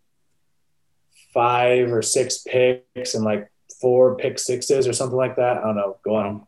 [1.32, 3.50] five or six picks and like
[3.80, 5.58] four pick sixes or something like that.
[5.58, 5.98] I don't know.
[6.04, 6.46] Go on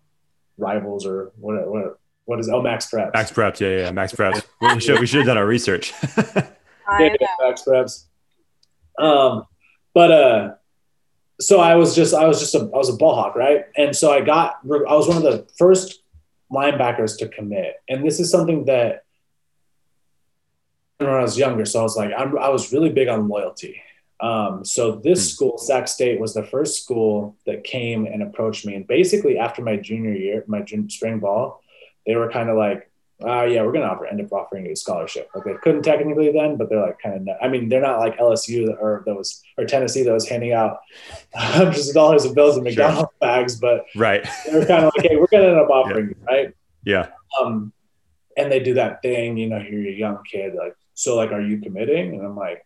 [0.58, 1.66] rivals or what?
[1.66, 1.98] What?
[2.24, 2.48] What is?
[2.48, 3.14] Oh, Max Preps.
[3.14, 3.60] Max Preps.
[3.60, 4.42] Yeah, yeah, Max Preps.
[4.60, 5.92] we should we should have done our research.
[6.16, 8.04] yeah, Max Preps.
[8.98, 9.44] Um,
[9.94, 10.54] but uh,
[11.40, 13.64] so I was just I was just a I was a ball hawk, right?
[13.76, 16.02] And so I got I was one of the first
[16.50, 19.04] linebackers to commit, and this is something that
[21.06, 21.64] when I was younger.
[21.64, 23.80] So I was like I'm, I was really big on loyalty.
[24.20, 25.34] Um, so this hmm.
[25.34, 29.62] school, Sac State, was the first school that came and approached me, and basically after
[29.62, 31.60] my junior year, my junior spring ball,
[32.06, 32.88] they were kind of like,
[33.24, 35.28] uh, yeah, we're going to offer, end up offering you a scholarship.
[35.34, 38.18] Like they couldn't technically then, but they're like kind of, I mean, they're not like
[38.18, 40.78] LSU or that was, or Tennessee that was handing out
[41.34, 43.08] hundreds of dollars of bills and McDonald's sure.
[43.20, 44.26] bags, but right.
[44.46, 46.10] they're kind of like, hey, we're going to end up offering yeah.
[46.10, 46.54] you, right?
[46.84, 47.08] Yeah.
[47.40, 47.72] Um,
[48.36, 51.40] and they do that thing, you know, you're a young kid, like, so like, are
[51.40, 52.14] you committing?
[52.14, 52.64] And I'm like,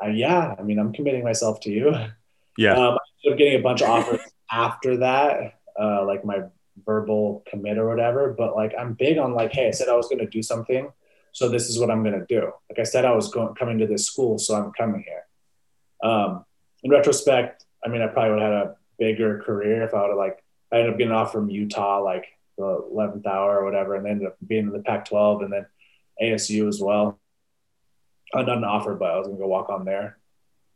[0.00, 1.92] uh, yeah, I mean, I'm committing myself to you.
[2.56, 2.74] Yeah.
[2.74, 4.20] Um, I ended up getting a bunch of offers
[4.52, 5.58] after that.
[5.76, 6.44] Uh, like my
[6.86, 10.06] verbal commit or whatever, but like I'm big on like, hey, I said I was
[10.06, 10.92] going to do something,
[11.32, 12.52] so this is what I'm going to do.
[12.70, 16.08] Like I said, I was going coming to this school, so I'm coming here.
[16.08, 16.44] Um,
[16.84, 20.10] in retrospect, I mean, I probably would have had a bigger career if I would
[20.10, 22.26] have like I ended up getting off from Utah like
[22.56, 25.66] the 11th hour or whatever, and ended up being in the Pac-12 and then
[26.22, 27.18] ASU as well.
[28.34, 30.18] I not an offer, but I was gonna go walk on there.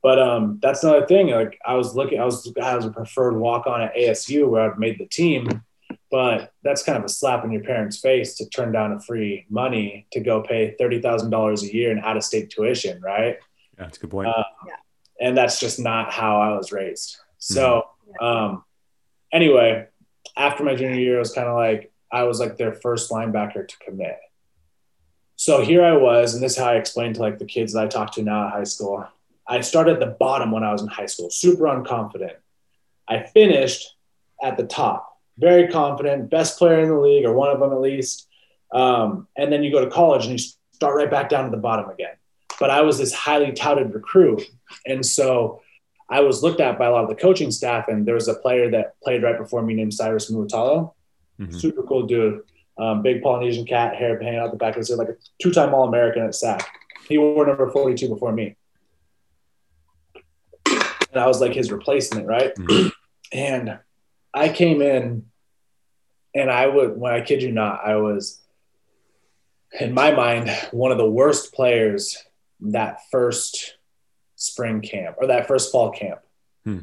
[0.03, 1.29] But um, that's another thing.
[1.29, 4.71] Like I was looking, I was I was a preferred walk on at ASU where
[4.71, 5.63] I've made the team,
[6.11, 9.47] but that's kind of a slap in your parents' face to turn down a free
[9.51, 13.39] money to go pay thirty thousand dollars a year in out of state tuition, right?
[13.77, 14.29] Yeah, that's a good point.
[14.29, 14.75] Uh, yeah.
[15.21, 17.17] And that's just not how I was raised.
[17.39, 18.25] So, mm-hmm.
[18.25, 18.65] um,
[19.33, 19.89] anyway,
[20.37, 23.67] after my junior year, it was kind of like I was like their first linebacker
[23.67, 24.17] to commit.
[25.49, 27.83] So here I was, and this is how I explained to like the kids that
[27.83, 29.09] I talk to now at high school.
[29.47, 32.35] I started at the bottom when I was in high school, super unconfident.
[33.09, 33.97] I finished
[34.43, 37.81] at the top, very confident, best player in the league, or one of them at
[37.81, 38.29] least.
[38.75, 41.63] Um, and then you go to college and you start right back down to the
[41.63, 42.17] bottom again.
[42.61, 44.43] But I was this highly touted recruit.
[44.85, 45.63] And so
[46.11, 47.89] I was looked at by a lot of the coaching staff.
[47.89, 50.93] And there was a player that played right before me named Cyrus Muatalo.
[51.41, 51.57] Mm-hmm.
[51.57, 52.43] Super cool dude.
[52.79, 55.51] Um, big Polynesian cat, hair hanging out the back of his head, like a two
[55.51, 56.65] time All American at SAC.
[57.09, 58.57] He wore number 42 before me
[61.13, 62.55] and I was like his replacement, right?
[62.55, 62.89] Mm-hmm.
[63.33, 63.79] and
[64.35, 65.27] I came in,
[66.35, 68.41] and I would, when I kid you not, I was,
[69.81, 72.23] in my mind, one of the worst players
[72.61, 73.77] that first
[74.37, 76.21] spring camp or that first fall camp.
[76.65, 76.81] Hmm.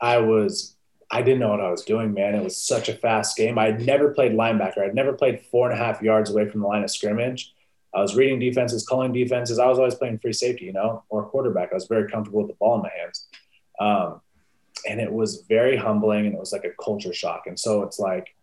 [0.00, 0.76] I was,
[1.10, 2.34] I didn't know what I was doing, man.
[2.34, 3.58] It was such a fast game.
[3.58, 4.78] I had never played linebacker.
[4.78, 7.54] I'd never played four and a half yards away from the line of scrimmage.
[7.94, 9.58] I was reading defenses, calling defenses.
[9.58, 11.70] I was always playing free safety, you know, or quarterback.
[11.72, 13.26] I was very comfortable with the ball in my hands.
[13.80, 14.20] Um,
[14.86, 17.44] and it was very humbling and it was like a culture shock.
[17.46, 18.34] And so it's like,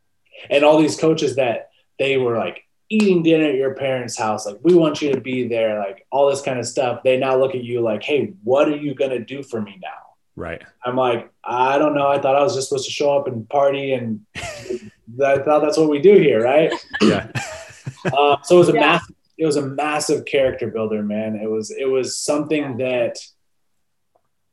[0.49, 4.59] and all these coaches that they were like eating dinner at your parents' house, like,
[4.63, 7.03] we want you to be there, like all this kind of stuff.
[7.03, 9.79] They now look at you like, hey, what are you going to do for me
[9.81, 10.04] now?
[10.35, 10.61] Right.
[10.83, 12.07] I'm like, I don't know.
[12.07, 15.77] I thought I was just supposed to show up and party, and I thought that's
[15.77, 16.73] what we do here, right?
[17.01, 17.31] Yeah.
[18.05, 18.79] uh, so it was a yeah.
[18.79, 21.35] massive, it was a massive character builder, man.
[21.35, 23.17] It was, it was something that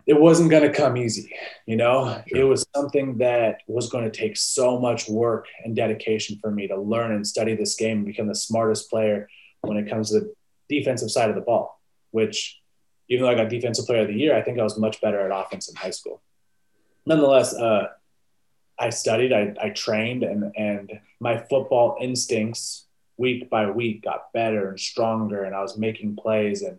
[0.06, 1.32] it wasn't going to come easy
[1.66, 2.40] you know sure.
[2.40, 6.66] it was something that was going to take so much work and dedication for me
[6.66, 9.28] to learn and study this game and become the smartest player
[9.60, 10.34] when it comes to the
[10.68, 12.61] defensive side of the ball which
[13.12, 15.20] even though i got defensive player of the year i think i was much better
[15.20, 16.22] at offense in high school
[17.06, 17.88] nonetheless uh,
[18.78, 24.70] i studied I, I trained and, and my football instincts week by week got better
[24.70, 26.78] and stronger and i was making plays and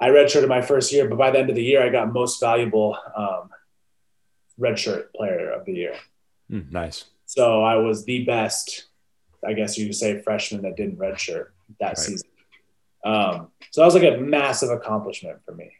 [0.00, 2.40] I redshirted my first year, but by the end of the year, I got most
[2.40, 3.48] valuable um,
[4.60, 5.94] redshirt player of the year.
[6.50, 7.04] Mm, nice.
[7.26, 8.86] So I was the best,
[9.46, 11.48] I guess you could say, freshman that didn't redshirt
[11.80, 11.98] that right.
[11.98, 12.28] season.
[13.04, 15.72] Um, so that was like a massive accomplishment for me.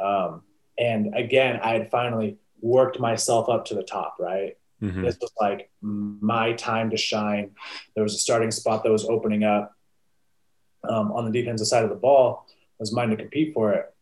[0.00, 0.42] Um,
[0.78, 4.56] and again, I had finally worked myself up to the top, right?
[4.82, 5.02] Mm-hmm.
[5.02, 7.52] This was like my time to shine.
[7.94, 9.74] There was a starting spot that was opening up
[10.88, 13.94] um, on the defensive side of the ball It was mine to compete for it.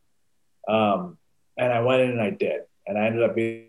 [0.69, 1.19] Um,
[1.57, 2.63] and I went in and I did.
[2.87, 3.67] And I ended up being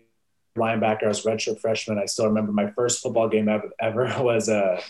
[0.56, 1.04] linebacker.
[1.04, 1.98] I was redshirt freshman.
[1.98, 4.80] I still remember my first football game ever, ever was uh,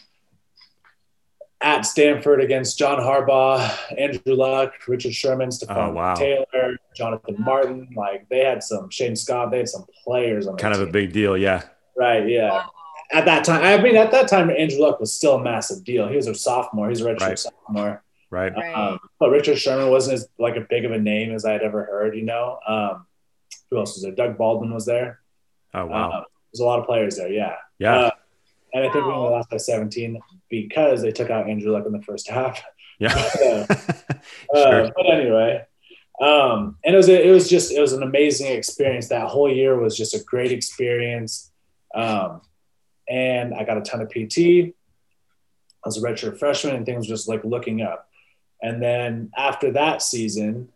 [1.63, 6.15] at Stanford against John Harbaugh, Andrew Luck, Richard Sherman, Stepfan oh, wow.
[6.15, 7.89] Taylor, Jonathan Martin.
[7.95, 9.51] Like they had some Shayne Skov.
[9.51, 10.57] They had some players on.
[10.57, 10.89] Kind of team.
[10.89, 11.63] a big deal, yeah.
[11.97, 12.29] Right.
[12.29, 12.65] Yeah.
[13.13, 16.09] At that time, I mean, at that time, Andrew Luck was still a massive deal.
[16.09, 16.89] He was a sophomore.
[16.89, 17.39] He's a redshirt right.
[17.39, 18.03] sophomore.
[18.31, 18.53] Right.
[18.53, 21.63] Um, but Richard Sherman wasn't as like a big of a name as I had
[21.63, 22.17] ever heard.
[22.17, 23.07] You know, um,
[23.71, 24.13] who else was there?
[24.13, 25.21] Doug Baldwin was there.
[25.75, 27.29] Oh wow, uh, there's a lot of players there.
[27.29, 27.57] Yeah.
[27.79, 27.97] Yeah.
[27.97, 28.10] Uh,
[28.73, 29.09] and I think wow.
[29.09, 32.63] we only lost by 17 because they took out Andrew Luck in the first half.
[32.99, 33.67] Yeah.
[34.55, 34.85] Uh, sure.
[34.85, 35.65] uh, but anyway,
[36.21, 39.09] um, and it was a, it was just it was an amazing experience.
[39.09, 41.51] That whole year was just a great experience.
[41.95, 42.43] Um,
[43.09, 44.39] and I got a ton of PT.
[44.39, 48.09] I was a redshirt freshman, and things were just like looking up.
[48.63, 50.69] And then after that season,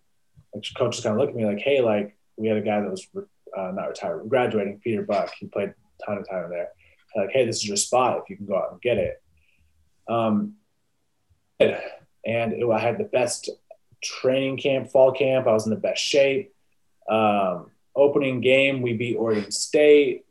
[0.54, 2.90] like coaches kind of looked at me like, "Hey, like we had a guy that
[2.90, 3.06] was
[3.56, 5.32] uh, not retired, graduating, Peter Buck.
[5.38, 6.70] He played a ton of time there.
[7.16, 9.22] Like, hey, this is your spot if you can go out and get it."
[10.08, 10.54] Um,
[11.60, 13.50] and it, I had the best
[14.02, 15.46] training camp, fall camp.
[15.46, 16.54] I was in the best shape.
[17.08, 20.24] Um, opening game, we beat Oregon State.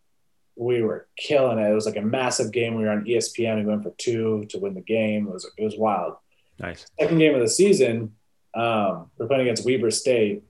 [0.56, 1.70] We were killing it.
[1.70, 2.76] It was like a massive game.
[2.76, 3.58] We were on ESPN.
[3.58, 5.28] We went for two to win the game.
[5.28, 6.16] It was it was wild.
[6.60, 6.86] Nice.
[7.00, 8.14] Second game of the season,
[8.54, 10.44] um, we're playing against Weber State,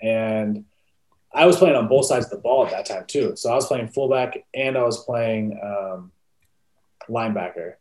[0.00, 0.64] and
[1.34, 3.34] I was playing on both sides of the ball at that time too.
[3.36, 6.12] So I was playing fullback and I was playing um,
[7.08, 7.74] linebacker.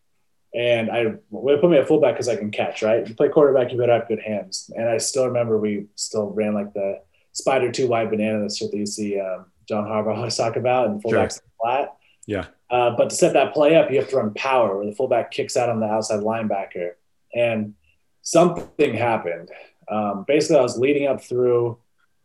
[0.56, 2.84] And I we put me at fullback because I can catch.
[2.84, 4.70] Right, you play quarterback, you better have good hands.
[4.76, 7.02] And I still remember we still ran like the
[7.32, 10.88] spider two wide banana, the shit that you see um, John Harbaugh always talk about,
[10.88, 11.50] and fullbacks sure.
[11.62, 11.96] flat.
[12.27, 12.46] Yeah.
[12.69, 15.32] Uh, but to set that play up, you have to run power, where the fullback
[15.32, 16.94] kicks out on the outside linebacker
[17.34, 17.73] and
[18.21, 19.50] something happened.
[19.88, 21.77] Um, basically, I was leading up through,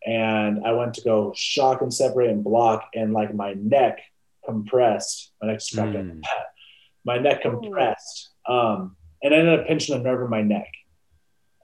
[0.06, 4.00] and I went to go shock and separate and block, and like my neck
[4.44, 5.32] compressed.
[5.42, 6.22] My neck strapped mm.
[7.04, 10.70] My neck compressed, um, and I ended up pinching a nerve in my neck.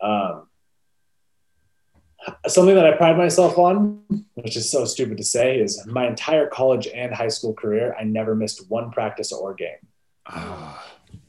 [0.01, 0.47] Um,
[2.47, 4.01] something that I pride myself on,
[4.35, 8.05] which is so stupid to say, is my entire college and high school career, I
[8.05, 9.77] never missed one practice or game.
[10.31, 10.83] Oh.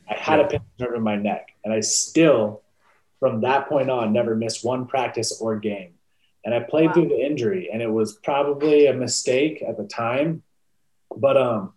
[0.10, 0.45] I had yeah.
[0.45, 2.62] a pinch nerve in my neck, and I still,
[3.20, 5.95] from that point on, never missed one practice or game.
[6.46, 6.93] And I played Wow.
[6.93, 10.43] through the injury, and it was probably a mistake at the time.
[11.16, 11.74] But um,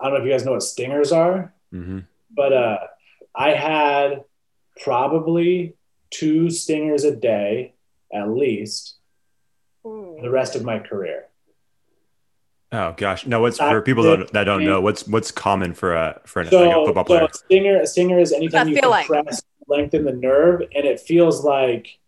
[0.00, 2.00] I don't know if you guys know what stingers are, hmm
[2.34, 2.78] but uh,
[3.34, 4.24] I had
[4.82, 5.74] probably
[6.10, 7.74] two stingers a day
[8.12, 8.96] at least
[9.84, 10.18] Ooh.
[10.22, 11.26] the rest of my career.
[12.72, 13.40] Oh gosh, no.
[13.40, 14.80] What's for people that, that don't know?
[14.80, 17.24] What's what's common for a for an, like a So, football so player?
[17.24, 19.08] a stinger, a stinger is anytime you feel like?
[19.66, 21.98] lengthen the nerve, and it feels like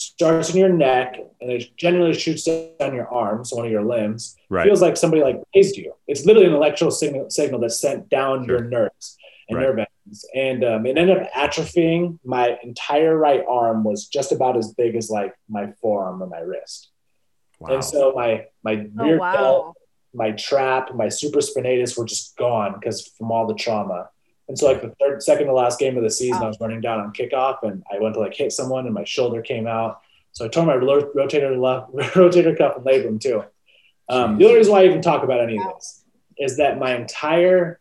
[0.00, 4.36] starts in your neck and it generally shoots down your arms, one of your limbs.
[4.48, 4.64] Right.
[4.64, 5.92] Feels like somebody like tased you.
[6.06, 8.58] It's literally an electrical signal, signal that's sent down Sure.
[8.58, 9.16] your nerves
[9.48, 9.64] and Right.
[9.64, 10.24] nerve endings.
[10.34, 12.18] And um, it ended up atrophying.
[12.24, 16.40] My entire right arm was just about as big as like my forearm or my
[16.40, 16.90] wrist.
[17.58, 17.74] Wow.
[17.74, 19.74] And so my my Oh rear delt wow.
[20.14, 24.10] my trap, my supraspinatus were just gone because from all the trauma.
[24.48, 26.46] And so like the third, second to last game of the season, Wow.
[26.46, 29.04] I was running down on kickoff and I went to like hit someone and my
[29.04, 30.00] shoulder came out.
[30.32, 33.44] So I tore my rotator left, rotator cuff and labrum too.
[34.08, 36.02] Um, the only reason why I even talk about any of this
[36.38, 37.78] is that my entire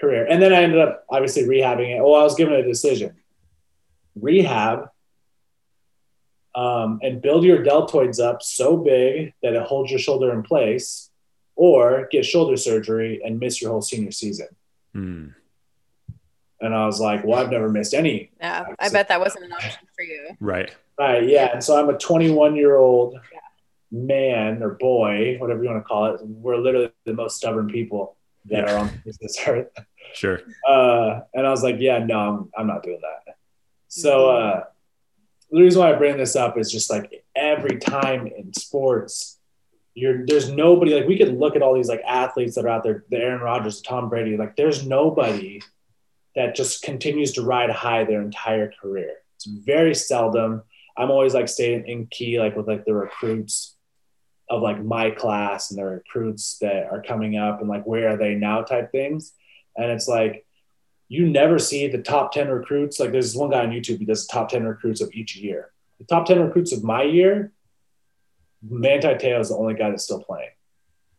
[0.00, 2.02] career, and then I ended up obviously rehabbing it.
[2.02, 3.16] Well, I was given a decision:
[4.14, 4.88] rehab
[6.54, 11.10] um, and build your deltoids up so big that it holds your shoulder in place,
[11.56, 14.48] or get shoulder surgery and miss your whole senior season.
[14.92, 15.28] Hmm.
[16.64, 18.30] And I was like, well, I've never missed any.
[18.40, 20.30] Yeah, I bet that wasn't an option for you.
[20.40, 20.74] Right.
[20.98, 21.28] Right.
[21.28, 21.50] Yeah.
[21.52, 23.18] And so I'm a 21 year old
[23.90, 26.20] man or boy, whatever you want to call it.
[26.24, 28.74] We're literally the most stubborn people that Yeah.
[28.74, 29.68] are on this earth.
[30.14, 30.40] Sure.
[30.68, 33.34] Uh, and I was like, yeah, no, I'm, I'm not doing that.
[33.88, 34.64] So uh,
[35.50, 39.38] the reason why I bring this up is just like every time in sports,
[39.96, 42.82] you're there's nobody like we could look at all these like athletes that are out
[42.82, 45.60] there, the Aaron Rodgers, Tom Brady, like there's nobody
[46.36, 49.16] that just continues to ride high their entire career.
[49.36, 50.62] It's very seldom.
[50.96, 53.76] I'm always like staying in key, like with like the recruits
[54.50, 58.16] of like my class and the recruits that are coming up and like where are
[58.16, 59.32] they now type things.
[59.76, 60.44] And it's like
[61.08, 62.98] you never see the top 10 recruits.
[62.98, 65.70] Like there's one guy on YouTube who does top 10 recruits of each year.
[65.98, 67.52] The top 10 recruits of my year,
[68.62, 70.50] Manti Te'o is the only guy that's still playing.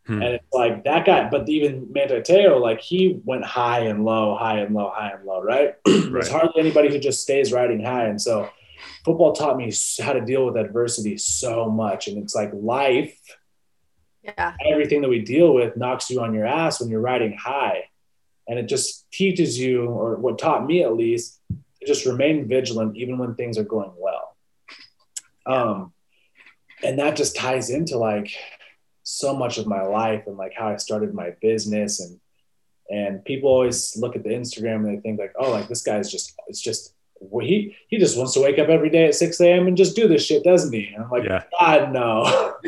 [0.07, 0.21] Hmm.
[0.21, 4.35] And it's like that guy, but even Manti Te'o, like he went high and low,
[4.35, 5.75] high and low, high and low, right?
[5.85, 6.27] There's Right.
[6.27, 8.05] hardly anybody who just stays riding high.
[8.05, 8.49] And so
[9.03, 12.07] football taught me how to deal with adversity so much.
[12.07, 13.19] And it's like life,
[14.23, 14.53] Yeah.
[14.69, 17.85] everything that we deal with knocks you on your ass when you're riding high.
[18.47, 22.95] And it just teaches you, or what taught me at least, to just remain vigilant
[22.95, 24.35] even when things are going well.
[25.47, 25.93] Um,
[26.83, 28.29] and that just ties into like
[29.07, 32.19] so much of my life and like how I started my business and
[32.89, 36.11] and people always look at the Instagram and they think like, oh, like this guy's
[36.11, 39.39] just it's just well, he he just wants to wake up every day at 6
[39.41, 39.67] a.m.
[39.67, 40.87] and just do this shit, doesn't he?
[40.93, 41.43] And I'm like, Yeah.
[41.59, 42.53] God no.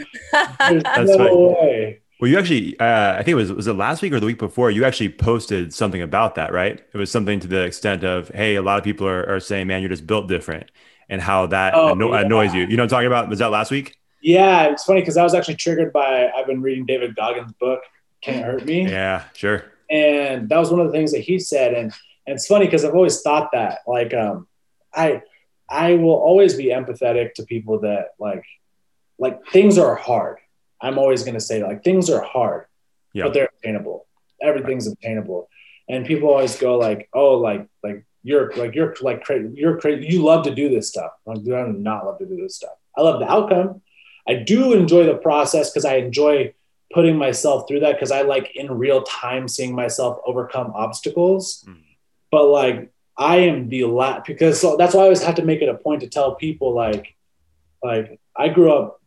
[0.69, 1.61] There's That's no right.
[1.61, 2.01] way.
[2.19, 4.39] Well, you actually, uh, I think it was was it last week or the week
[4.39, 4.71] before.
[4.71, 6.81] You actually posted something about that, right?
[6.93, 9.67] It was something to the extent of, "Hey, a lot of people are, are saying,
[9.67, 10.71] man, you're just built different,"
[11.09, 12.21] and how that Oh, anno- yeah.
[12.21, 12.61] annoys you.
[12.61, 13.29] You know what I'm talking about?
[13.29, 13.96] Was that last week?
[14.21, 17.81] Yeah, it's funny because I was actually triggered by I've been reading David Goggins' book,
[18.21, 18.89] Can't Hurt Me.
[18.89, 19.65] Yeah, sure.
[19.89, 21.93] and that was one of the things that he said and,
[22.25, 24.45] and it's funny because i've always thought that like um
[24.93, 25.21] i
[25.69, 28.43] i will always be empathetic to people that like
[29.17, 30.39] like things are hard
[30.81, 32.65] i'm always going to say like things are hard
[33.13, 33.23] Yeah.
[33.25, 34.07] but they're attainable
[34.41, 35.47] everything's attainable
[35.87, 40.07] and people always go like oh like like you're like you're like cra- you're crazy
[40.13, 42.57] you love to do this stuff like dude, i do not love to do this
[42.57, 43.81] stuff i love the outcome
[44.27, 46.53] i do enjoy the process because i enjoy
[46.93, 51.65] putting myself through that because I like in real time seeing myself overcome obstacles.
[51.67, 51.81] Mm.
[52.31, 55.61] But like I am the last because so that's why I always have to make
[55.61, 57.15] it a point to tell people like
[57.83, 59.01] like I grew up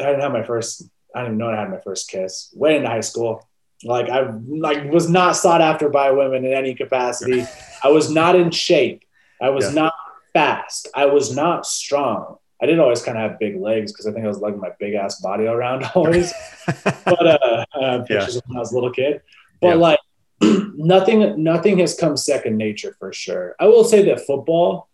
[0.00, 0.84] I didn't have my first
[1.14, 3.46] I didn't even know I had my first kiss way into high school.
[3.82, 7.44] Like I like was not sought after by women in any capacity.
[7.82, 9.02] I was not in shape.
[9.42, 9.82] I was Yeah.
[9.82, 9.94] not
[10.32, 10.88] fast.
[10.94, 12.38] I was not strong.
[12.60, 14.70] I didn't always kind of have big legs because I think I was lugging my
[14.80, 16.32] big ass body around always.
[17.04, 19.20] but uh, uh, pictures of when I was a little kid.
[19.60, 19.74] But Yeah.
[19.74, 19.98] like
[20.40, 23.56] nothing, nothing has come second nature for sure.
[23.60, 24.88] I will say that football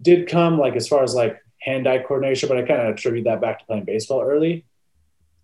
[0.00, 3.40] did come like as far as like hand-eye coordination, but I kind of attribute that
[3.42, 4.64] back to playing baseball early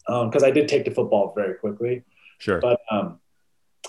[0.07, 2.05] because I did take to football very quickly.
[2.39, 2.61] sure.
[2.61, 3.21] But um,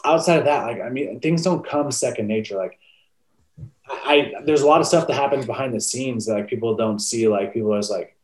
[0.04, 2.58] outside of that, like I mean, things don't come second nature.
[2.58, 2.78] Like
[3.90, 7.00] I, there's a lot of stuff that happens behind the scenes that like people don't
[7.00, 7.28] see.
[7.28, 8.18] Like people are like,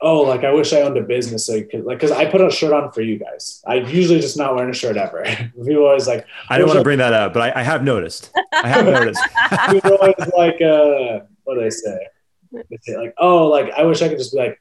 [0.00, 2.40] oh, like I wish I owned a business so you could like because I put
[2.40, 3.62] a shirt on for you guys.
[3.66, 5.24] I usually just not wearing a shirt ever.
[5.66, 8.30] people always like, I don't want to bring that up, but I, I have noticed.
[8.52, 9.20] I have noticed.
[9.70, 12.06] people always like, uh, what do they say?
[12.52, 14.60] they say like, oh, like I wish I could just be like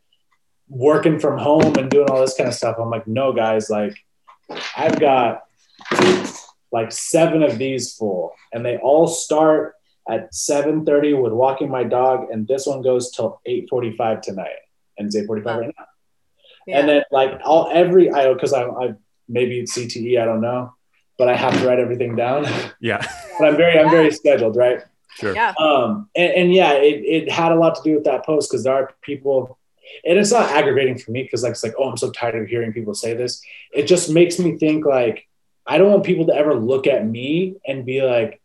[0.67, 2.78] working from home and doing all this kind of stuff.
[2.80, 3.97] I'm like, no, guys, like
[4.75, 5.43] I've got
[6.71, 9.75] like seven of these full, and they all start
[10.08, 14.60] at 7:30 with walking my dog, and this one goes till 8:45 tonight,
[14.97, 15.86] and it's 8:45 right now.
[16.66, 16.80] Yeah.
[16.80, 18.93] And then like all every I because I I
[19.28, 20.74] maybe it's CTE, I don't know,
[21.18, 22.45] but I have to write everything down.
[22.80, 23.05] Yeah.
[23.39, 24.84] but I'm very I'm very scheduled, right?
[25.20, 25.34] Sure.
[25.34, 25.53] Yeah.
[25.60, 28.64] Um, and, and yeah, it, it had a lot to do with that post because
[28.64, 29.58] there are people,
[30.05, 32.47] and it's not aggravating for me because like it's like, oh, I'm so tired of
[32.47, 33.41] hearing people say this.
[33.74, 35.28] It just makes me think like
[35.66, 38.41] I don't want people to ever look at me and be like,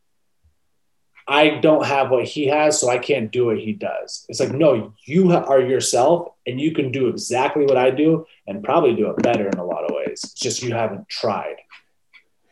[1.32, 4.26] I don't have what he has, so I can't do what he does.
[4.28, 8.62] It's like, no, you are yourself and you can do exactly what I do and
[8.62, 10.20] probably do it better in a lot of ways.
[10.24, 11.56] It's just you haven't tried.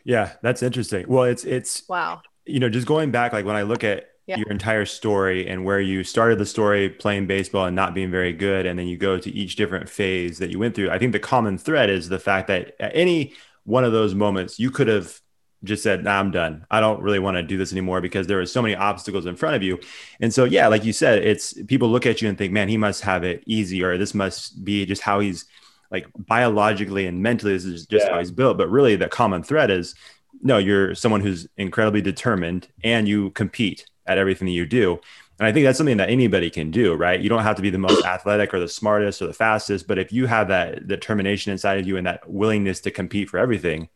[0.03, 1.05] Yeah, that's interesting.
[1.09, 2.23] Well, it's, it's, wow.
[2.47, 4.39] You know, just going back, like when I look at yeah.
[4.39, 8.33] your entire story and where you started the story playing baseball and not being very
[8.33, 11.13] good, and then you go to each different phase that you went through, I think
[11.13, 14.89] the common thread is the fact that at any one of those moments, you could
[14.89, 15.21] have
[15.63, 16.65] just said, nah, I'm done.
[16.71, 19.37] I don't really want to do this anymore because there are so many obstacles in
[19.37, 19.79] front of you.
[20.21, 22.77] And so, yeah, like you said, it's people look at you and think, man, he
[22.77, 25.45] must have it easy, or this must be just how he's
[25.91, 28.13] like biologically and mentally, this is just yeah.
[28.13, 28.57] how he's built.
[28.57, 29.95] But really, the common thread is
[30.43, 34.99] no, you're someone who's incredibly determined and you compete at everything that you do.
[35.39, 37.21] And I think that's something that anybody can do, right?
[37.21, 39.99] You don't have to be the most athletic or the smartest or the fastest, but
[39.99, 43.89] if you have that determination inside of you and that willingness to compete for everything,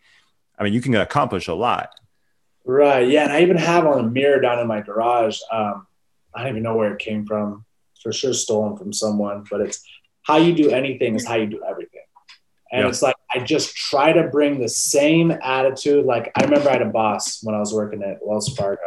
[0.58, 1.90] I mean, you can accomplish a lot.
[2.64, 3.08] Right.
[3.08, 3.24] Yeah.
[3.24, 5.38] And I even have on a mirror down in my garage.
[5.50, 5.86] Um,
[6.34, 7.64] I don't even know where it came from.
[8.02, 9.82] For sure, stolen from someone, but it's
[10.22, 12.02] how you do anything is how you do everything.
[12.70, 12.88] And yeah.
[12.88, 16.04] it's like, I just try to bring the same attitude.
[16.04, 18.80] Like, I remember I had a boss when I was working at Wells Fargo,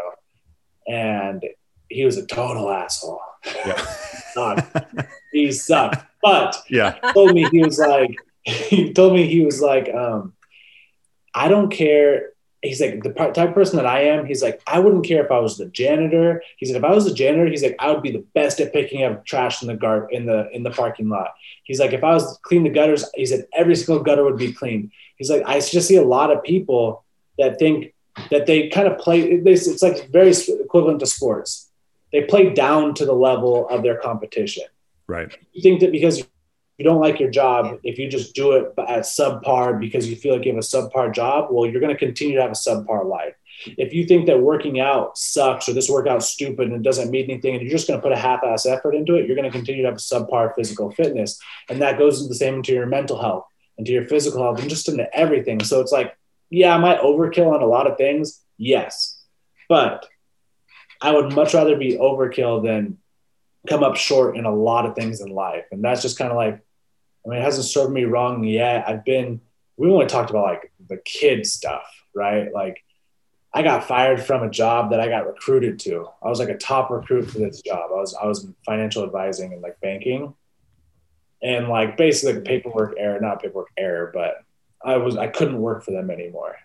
[0.88, 1.44] and
[1.90, 3.22] he was a total asshole.
[3.46, 3.96] Yeah.
[5.32, 6.06] he sucked.
[6.22, 6.96] But yeah.
[7.02, 8.14] he told me he was like,
[8.44, 10.34] he told me he was like, um,
[11.38, 12.32] I don't care.
[12.64, 14.26] He's like the type of person that I am.
[14.26, 16.42] He's like, I wouldn't care if I was the janitor.
[16.58, 18.74] He said, if I was the janitor, he's like, I would be the best at
[18.74, 21.36] picking up trash in the gar in the in the parking lot.
[21.64, 24.52] He's like, if I was clean the gutters, he said every single gutter would be
[24.52, 24.92] clean.
[25.18, 27.06] He's like, I just see a lot of people
[27.38, 27.94] that think
[28.32, 29.40] that they kind of play.
[29.40, 29.68] This.
[29.68, 30.34] It's like very
[30.66, 31.70] equivalent to sports.
[32.12, 34.64] They play down to the level of their competition.
[35.06, 35.32] Right.
[35.54, 36.26] You think that because
[36.78, 40.36] you don't like your job, if you just do it at subpar because you feel
[40.36, 43.04] like you have a subpar job, well, you're going to continue to have a subpar
[43.04, 43.34] life.
[43.66, 47.32] If you think that working out sucks or this workout's stupid and it doesn't mean
[47.32, 49.58] anything, and you're just going to put a half-ass effort into it, you're going to
[49.58, 52.86] continue to have a subpar physical fitness, and that goes into the same into your
[52.86, 53.46] mental health,
[53.80, 55.64] into your physical health, and just into everything.
[55.64, 56.16] So it's like,
[56.52, 59.20] yeah, I might overkill on a lot of things, yes,
[59.68, 60.08] but
[61.02, 63.00] I would much rather be overkill than
[63.68, 66.38] come up short in a lot of things in life, and that's just kind of
[66.38, 66.62] like
[67.28, 68.88] I mean, it hasn't served me wrong yet.
[68.88, 69.42] I've been,
[69.76, 71.84] we only talked about like the kid stuff,
[72.16, 72.52] right?
[72.54, 72.84] Like,
[73.54, 76.08] I got fired from a job that I got recruited to.
[76.24, 77.90] I was like a top recruit for this job.
[77.92, 80.36] I was I was in financial advising and like banking,
[81.42, 84.44] and like basically paperwork error, not paperwork error, but
[84.84, 86.56] I was I couldn't work for them anymore.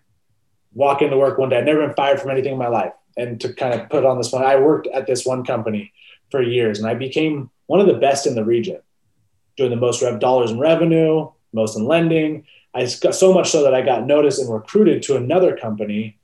[0.75, 1.59] Walk into work one day.
[1.59, 4.19] I'd never been fired from anything in my life, and to kind of put on
[4.19, 5.93] this one, I worked at this one company
[6.31, 8.81] for years, and I became one of the best in the region
[9.57, 12.47] doing the most rev dollars in revenue, most in lending.
[12.75, 16.19] I got so much so that I got noticed and recruited to another company.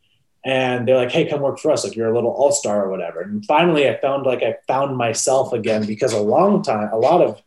[0.45, 1.85] And they're like, hey, come work for us.
[1.85, 3.21] Like you're a little all star or whatever.
[3.21, 7.21] And finally, I found like I found myself again because a long time, a lot
[7.21, 7.43] of,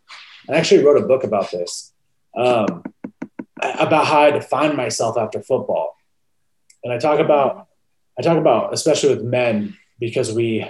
[0.50, 1.94] I actually wrote a book about this,
[2.36, 2.84] um,
[3.62, 5.98] about how I define myself after football.
[6.84, 7.68] And I talk about,
[8.20, 10.70] I talk about, especially with men, because we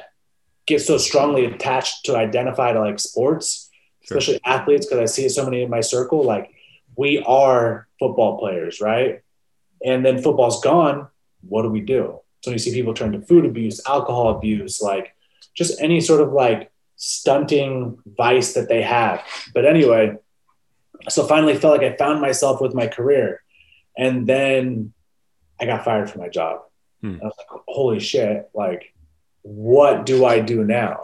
[0.67, 3.70] get so strongly attached to identify to like sports
[4.11, 4.53] especially sure.
[4.53, 6.23] athletes, because I see so many in my circle.
[6.23, 6.53] Like
[6.95, 9.21] we are football players, right?
[9.83, 11.07] And then football's gone.
[11.41, 12.19] What do we do?
[12.41, 15.15] So you see people turn to food abuse, alcohol abuse, like
[15.55, 19.23] just any sort of like stunting vice that they have.
[19.53, 20.17] But anyway,
[21.09, 23.41] so finally felt like I found myself with my career.
[23.97, 24.93] And then
[25.59, 26.61] I got fired from my job.
[27.01, 27.17] Hmm.
[27.21, 28.93] I was like, holy shit, like,
[29.41, 31.01] what do I do now?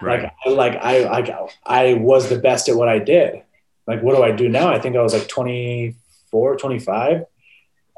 [0.00, 0.30] Right.
[0.46, 1.30] Like, like I, like
[1.64, 3.42] I was the best at what I did.
[3.86, 4.68] Like, what do I do now?
[4.72, 7.24] I think I was like 24, 25.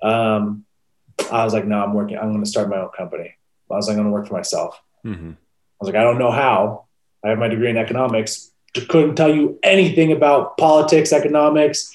[0.03, 0.65] Um,
[1.33, 2.19] I was like, no, I'm working.
[2.19, 3.35] I'm going to start my own company.
[3.71, 4.81] I was like, I'm going to work for myself.
[5.05, 5.31] Mm-hmm.
[5.31, 5.35] I
[5.81, 6.87] was like, I don't know how.
[7.25, 8.51] I have my degree in economics.
[8.89, 11.93] Couldn't tell you anything about politics, economics,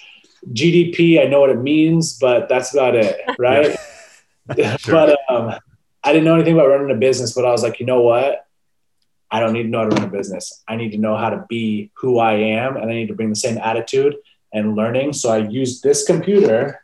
[0.51, 1.21] GDP.
[1.21, 3.77] I know what it means, but that's about it, right?
[4.79, 4.93] sure.
[4.93, 5.53] But um,
[6.03, 7.33] I didn't know anything about running a business.
[7.33, 8.42] But I was like, you know what?
[9.33, 10.63] I don't need to know how to run a business.
[10.67, 13.29] I need to know how to be who I am, and I need to bring
[13.29, 14.15] the same attitude
[14.53, 15.13] and learning.
[15.13, 16.79] So I use this computer,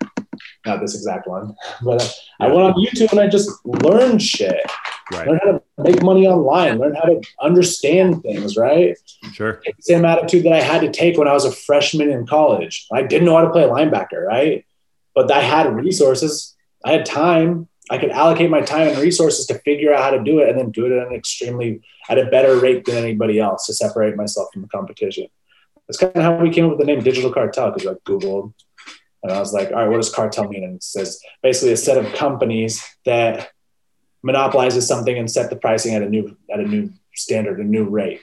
[0.66, 4.60] not this exact one, but I went on YouTube and I just learned shit.
[5.12, 5.28] Right.
[5.28, 8.98] Learn how to make money online, learn how to understand things, right?
[9.34, 9.62] Sure.
[9.80, 12.88] Same attitude that I had to take when I was a freshman in college.
[12.92, 14.66] I didn't know how to play linebacker, right?
[15.14, 17.68] But I had resources, I had time.
[17.90, 20.58] I could allocate my time and resources to figure out how to do it and
[20.58, 24.16] then do it at an extremely at a better rate than anybody else to separate
[24.16, 25.28] myself from the competition.
[25.88, 28.54] That's kind of how we came up with the name Digital Cartel because I Googled
[29.24, 30.64] and I was like, all right, what does cartel mean?
[30.64, 33.50] And it says basically a set of companies that
[34.24, 37.86] monopolizes something and set the pricing at a new at a new standard, a new
[37.86, 38.22] rate.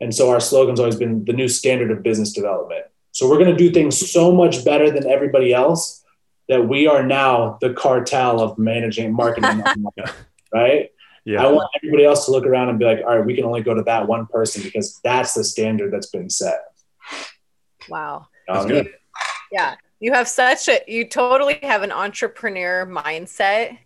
[0.00, 2.86] And so our slogan's always been the new standard of business development.
[3.12, 6.01] So we're going to do things so much better than everybody else
[6.48, 9.62] that we are now the cartel of managing marketing,
[10.52, 10.90] right?
[11.24, 11.46] Yeah.
[11.46, 13.62] I want everybody else to look around and be like, all right, we can only
[13.62, 16.60] go to that one person because that's the standard that's been set.
[17.88, 18.26] Wow.
[18.48, 18.82] Um, yeah.
[19.52, 19.74] yeah.
[20.00, 23.78] You have such a, you totally have an entrepreneur mindset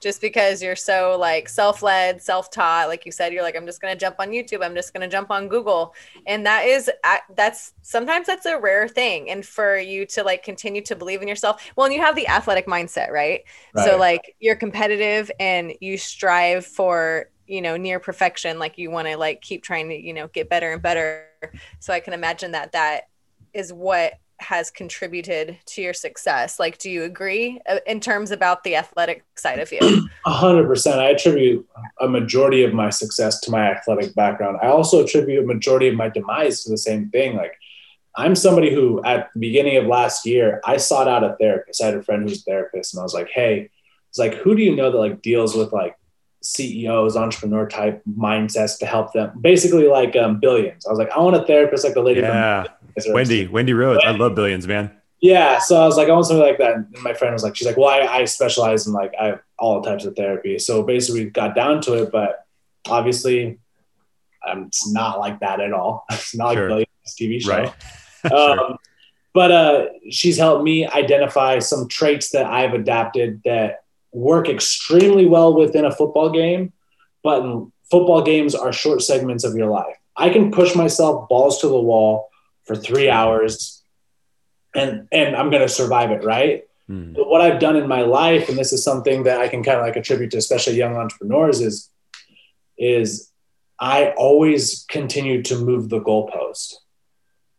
[0.00, 3.92] just because you're so like self-led self-taught like you said you're like i'm just going
[3.92, 4.64] to jump on youtube.
[4.64, 5.94] I'm just going to jump on google.
[6.26, 6.90] And that is
[7.36, 9.30] that's sometimes that's a rare thing.
[9.30, 12.26] And for you to like continue to believe in yourself well and you have the
[12.28, 13.44] athletic mindset right,
[13.74, 13.86] right.
[13.86, 18.58] so like you're competitive and you strive for you know near perfection.
[18.58, 21.26] Like you want to like keep trying to you know get better and better.
[21.80, 23.08] So i can imagine that that
[23.52, 26.58] is what has contributed to your success?
[26.58, 29.80] Like do you agree uh, in terms about the athletic side of you?
[30.26, 31.00] A hundred percent.
[31.00, 31.66] I attribute
[32.00, 34.58] a majority of my success to my athletic background.
[34.62, 37.36] I also attribute a majority of my demise to the same thing.
[37.36, 37.54] Like
[38.16, 41.82] i'm somebody who at the beginning of last year i sought out a therapist.
[41.82, 43.70] I had a friend who's a therapist and i was like hey
[44.08, 45.96] it's like who do you know that like deals with like
[46.42, 49.38] CEOs, entrepreneur type mindsets to help them.
[49.40, 50.86] Basically, like um, billions.
[50.86, 52.20] I was like, I want a therapist like the lady.
[52.20, 52.66] Yeah,
[53.08, 54.04] Wendy, Wendy Rhoades.
[54.04, 54.90] I love billions, man.
[55.20, 56.76] Yeah, so I was like, I want something like that.
[56.76, 59.40] And my friend was like, she's like, well, I, I specialize in like I have
[59.58, 60.58] all types of therapy.
[60.58, 62.46] So basically, we got down to it, but
[62.88, 63.58] obviously,
[64.46, 66.06] um, it's not like that at all.
[66.10, 66.70] It's not sure.
[66.70, 66.88] like
[67.18, 67.72] billions TV show.
[68.24, 68.32] Right.
[68.32, 68.78] um,
[69.32, 75.54] but uh, she's helped me identify some traits that I've adapted that work extremely well
[75.54, 76.72] within a football game,
[77.22, 77.42] but
[77.90, 79.96] football games are short segments of your life.
[80.16, 82.28] I can push myself balls to the wall
[82.64, 83.80] for three hours
[84.74, 86.64] and and I'm gonna survive it, right?
[86.88, 87.14] Mm.
[87.14, 89.78] But what I've done in my life, and this is something that I can kind
[89.78, 91.90] of like attribute to especially young entrepreneurs, is
[92.78, 93.30] is
[93.78, 96.74] I always continue to move the goalpost.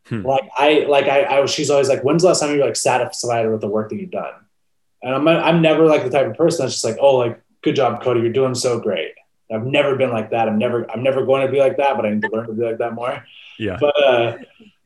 [0.05, 0.25] Hmm.
[0.25, 2.75] Like I like I, I she's always like, when's the last time you were like
[2.75, 4.33] satisfied with the work that you've done?
[5.03, 7.75] And I'm I'm never like the type of person that's just like, oh, like good
[7.75, 9.13] job, Cody, you're doing so great.
[9.53, 10.47] I've never been like that.
[10.47, 12.53] I'm never I'm never going to be like that, but I need to learn to
[12.53, 13.23] be like that more.
[13.59, 13.77] Yeah.
[13.79, 14.37] But uh,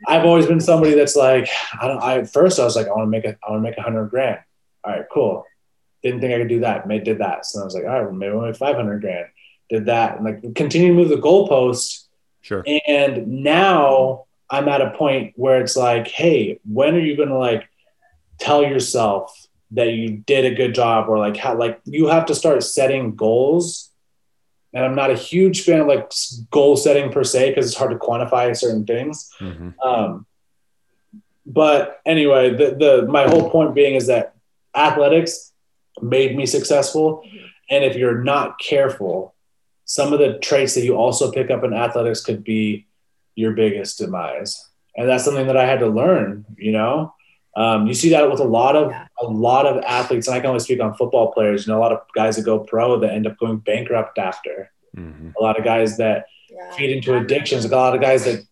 [0.08, 1.50] I've always been somebody that's like,
[1.80, 2.02] I don't.
[2.02, 3.78] I at first I was like, I want to make a I want to make
[3.78, 4.40] a hundred grand.
[4.84, 5.46] All right, cool.
[6.04, 6.88] Didn't think I could do that.
[6.88, 7.46] Made did that.
[7.46, 9.28] So I was like, all right, well, maybe I'll make five hundred grand.
[9.70, 12.06] Did that and like continue to move the goalposts.
[12.42, 12.64] Sure.
[12.88, 17.38] And now I'm at a point where it's like, hey, when are you going to
[17.38, 17.68] like
[18.38, 22.36] tell yourself that you did a good job or like how like you have to
[22.36, 23.92] start setting goals.
[24.74, 26.12] And i'm not a huge fan of like
[26.52, 29.32] goal setting per se because it's hard to quantify certain things.
[29.40, 29.80] Mm-hmm.
[29.80, 30.26] um,
[31.46, 34.36] but anyway the, the my whole point being is that
[34.76, 35.54] athletics
[36.02, 37.24] made me successful.
[37.70, 39.34] And if you're not careful
[39.86, 42.88] some of the traits that you also pick up in athletics could be
[43.36, 44.68] your biggest demise.
[44.98, 47.15] And that's something that i had to learn you know
[47.56, 48.92] um, you see that with a lot of
[49.22, 51.66] a lot of athletes, and I can only speak on football players.
[51.66, 54.72] You know, a lot of guys that go pro that end up going bankrupt after.
[54.96, 55.30] Mm-hmm.
[55.40, 56.72] A lot of guys that yeah.
[56.76, 57.64] feed into addictions.
[57.66, 58.46] A lot of guys that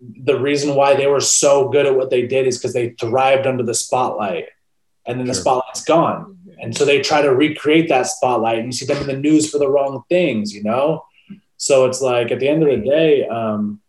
[0.00, 3.46] the reason why they were so good at what they did is because they thrived
[3.46, 4.48] under the spotlight,
[5.06, 5.34] and then sure.
[5.34, 6.60] the spotlight's gone, mm-hmm.
[6.60, 9.50] and so they try to recreate that spotlight, and you see them in the news
[9.50, 10.52] for the wrong things.
[10.54, 11.06] You know,
[11.56, 13.80] so it's like at the end of the day, um,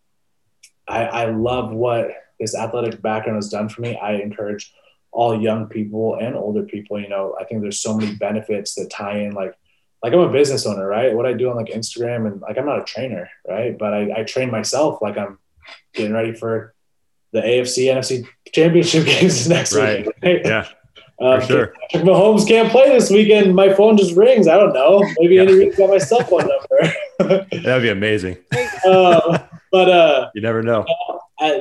[0.88, 2.10] I, I love what
[2.42, 4.74] this athletic background has done for me, I encourage
[5.12, 7.00] all young people and older people.
[7.00, 9.32] You know, I think there's so many benefits that tie in.
[9.32, 9.54] Like,
[10.02, 11.14] like I'm a business owner, right?
[11.14, 13.78] What I do on like Instagram and like I'm not a trainer, right?
[13.78, 15.00] But I, I train myself.
[15.00, 15.38] Like I'm
[15.94, 16.74] getting ready for
[17.32, 20.06] the AFC NFC championship games next right.
[20.06, 20.16] week.
[20.22, 20.40] Right?
[20.44, 20.68] Yeah.
[21.20, 21.74] Um, for sure.
[21.92, 24.48] Mahomes can't play this weekend, my phone just rings.
[24.48, 25.04] I don't know.
[25.18, 25.42] Maybe yeah.
[25.42, 27.46] Andy got my cell phone number.
[27.62, 28.38] That'd be amazing.
[28.84, 29.38] Uh,
[29.70, 30.84] but uh, you never know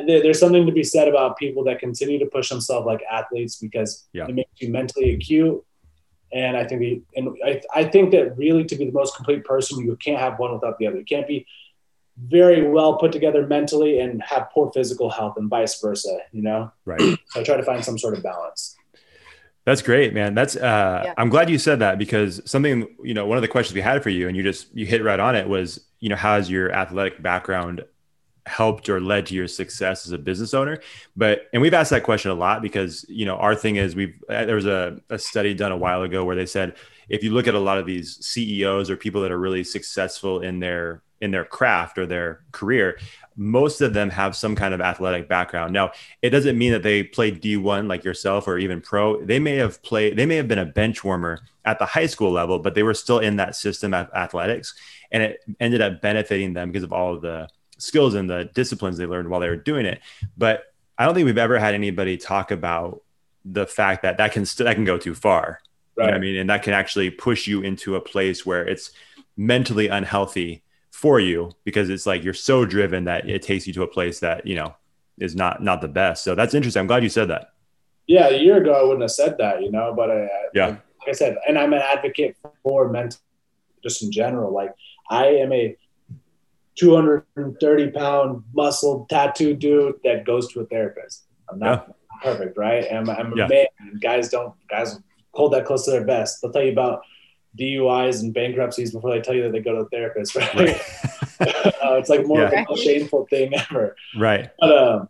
[0.05, 4.07] there's something to be said about people that continue to push themselves like athletes because
[4.13, 4.27] yeah.
[4.27, 5.63] it makes you mentally acute.
[6.34, 9.43] And I think the, and I, I think that really to be the most complete
[9.43, 10.97] person, you can't have one without the other.
[10.97, 11.45] You can't be
[12.17, 16.71] very well put together mentally and have poor physical health and vice versa, you know?
[16.86, 17.01] Right.
[17.27, 18.75] so I try to find some sort of balance.
[19.65, 20.34] That's great, man.
[20.34, 21.13] That's uh yeah.
[21.17, 24.01] I'm glad you said that because something, you know, one of the questions we had
[24.01, 26.49] for you and you just you hit right on it was, you know, how has
[26.49, 27.84] your athletic background
[28.45, 30.79] helped or led to your success as a business owner?
[31.15, 34.21] But and we've asked that question a lot because, you know, our thing is we've
[34.29, 36.75] uh, there was a, a study done a while ago where they said
[37.09, 40.41] if you look at a lot of these CEOs or people that are really successful
[40.41, 42.97] in their in their craft or their career,
[43.35, 45.71] most of them have some kind of athletic background.
[45.71, 49.23] Now, it doesn't mean that they played D1 like yourself or even pro.
[49.23, 52.31] They may have played, they may have been a bench warmer at the high school
[52.31, 54.73] level, but they were still in that system of athletics.
[55.11, 57.47] And it ended up benefiting them because of all of the
[57.82, 59.99] skills and the disciplines they learned while they were doing it.
[60.38, 60.65] But
[60.97, 63.01] I don't think we've ever had anybody talk about
[63.43, 65.59] the fact that that can st- that can go too far.
[65.97, 66.05] Right.
[66.05, 68.91] You know I mean, and that can actually push you into a place where it's
[69.36, 73.84] mentally unhealthy for you because it's like you're so driven that it takes you to
[73.84, 74.75] a place that you know
[75.17, 76.23] is not not the best.
[76.23, 76.82] So that's interesting.
[76.82, 77.53] I'm glad you said that.
[78.07, 79.93] Yeah, a year ago I wouldn't have said that, you know.
[79.95, 83.19] But I, yeah, like I said, and I'm an advocate for mental,
[83.84, 84.53] just in general.
[84.53, 84.73] Like
[85.09, 85.75] I am a
[86.76, 91.26] 230 pound muscle tattoo dude that goes to a therapist.
[91.49, 92.32] I'm not yeah.
[92.32, 92.86] perfect, right?
[92.91, 93.47] I'm, I'm a yeah.
[93.47, 93.99] man.
[93.99, 94.99] Guys don't guys
[95.34, 96.41] hold that close to their best.
[96.41, 97.01] They'll tell you about
[97.59, 100.53] DUIs and bankruptcies before they tell you that they go to a therapist, right?
[100.55, 100.82] right.
[101.41, 102.65] uh, it's like more yeah.
[102.76, 103.95] shameful thing ever.
[104.17, 104.49] Right.
[104.59, 105.09] But um,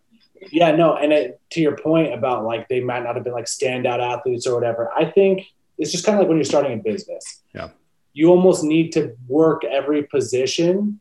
[0.50, 3.46] yeah, no, and it, to your point about like they might not have been like
[3.46, 5.46] standout athletes or whatever, I think
[5.78, 7.42] it's just kind of like when you're starting a business.
[7.54, 7.70] Yeah.
[8.14, 11.00] You almost need to work every position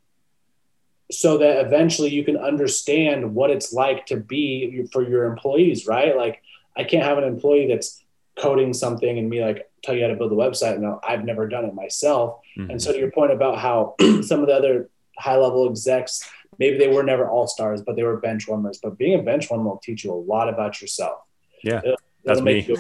[1.12, 6.16] so that eventually you can understand what it's like to be for your employees, right?
[6.16, 6.41] Like
[6.78, 8.03] I can't have an employee that's
[8.38, 10.80] coding something and me like tell you how to build a website.
[10.80, 12.39] No, I've never done it myself.
[12.57, 12.72] Mm-hmm.
[12.72, 16.28] And so to your point about how some of the other high level execs,
[16.59, 18.80] maybe they were never all stars, but they were bench warmers.
[18.82, 21.20] But being a bench warmer will teach you a lot about yourself.
[21.64, 21.82] Yeah.
[21.84, 22.61] It'll, that's me.
[22.61, 22.78] You,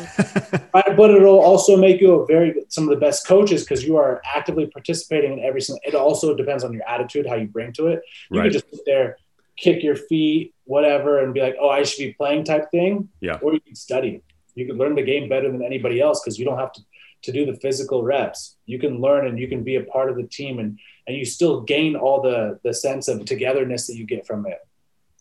[0.73, 4.21] but it'll also make you a very some of the best coaches because you are
[4.23, 5.81] actively participating in every single.
[5.85, 8.01] It also depends on your attitude, how you bring to it.
[8.29, 8.45] You right.
[8.45, 9.17] can just sit there,
[9.57, 13.09] kick your feet, whatever, and be like, "Oh, I should be playing," type thing.
[13.19, 13.39] Yeah.
[13.41, 14.21] Or you can study.
[14.55, 16.81] You can learn the game better than anybody else because you don't have to
[17.23, 18.57] to do the physical reps.
[18.65, 21.25] You can learn and you can be a part of the team and and you
[21.25, 24.59] still gain all the the sense of togetherness that you get from it.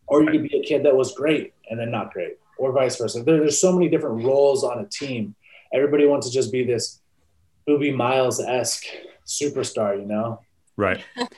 [0.06, 2.96] Or you could be a kid that was great and then not great, or vice
[2.96, 3.22] versa.
[3.22, 5.34] There, there's so many different roles on a team.
[5.72, 7.00] Everybody wants to just be this
[7.66, 8.84] Boobie Miles esque
[9.26, 10.40] superstar, you know?
[10.76, 11.02] Right.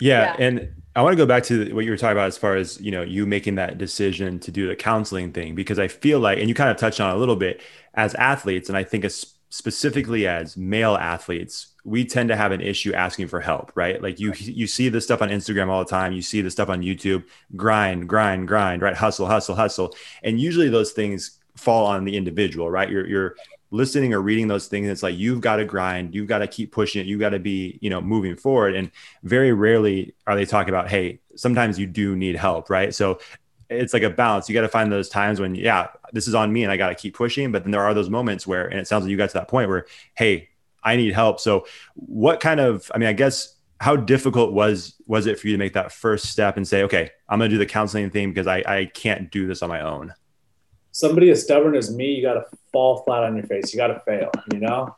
[0.00, 2.38] Yeah, yeah, and I want to go back to what you were talking about as
[2.38, 5.88] far as you know you making that decision to do the counseling thing because I
[5.88, 7.60] feel like, and you kind of touched on a little bit
[7.94, 12.60] as athletes, and I think as specifically as male athletes, we tend to have an
[12.60, 14.02] issue asking for help, right?
[14.02, 16.68] Like you you see this stuff on Instagram all the time, you see the stuff
[16.68, 17.24] on YouTube,
[17.56, 18.96] grind, grind, grind, right?
[18.96, 19.94] Hustle, hustle, hustle.
[20.22, 22.90] And usually those things fall on the individual, right?
[22.90, 23.36] You're you're
[23.70, 26.72] listening or reading those things it's like you've got to grind you've got to keep
[26.72, 28.90] pushing it you've got to be you know moving forward and
[29.24, 33.18] very rarely are they talking about hey sometimes you do need help right so
[33.70, 34.48] it's like a balance.
[34.48, 36.88] You got to find those times when, yeah, this is on me and I got
[36.88, 37.52] to keep pushing.
[37.52, 39.48] But then there are those moments where, and it sounds like you got to that
[39.48, 40.48] point where, hey,
[40.82, 41.40] I need help.
[41.40, 45.52] So, what kind of, I mean, I guess, how difficult was was it for you
[45.52, 48.30] to make that first step and say, okay, I'm going to do the counseling thing
[48.30, 50.12] because I, I can't do this on my own?
[50.90, 53.72] Somebody as stubborn as me, you got to fall flat on your face.
[53.72, 54.96] You got to fail, you know?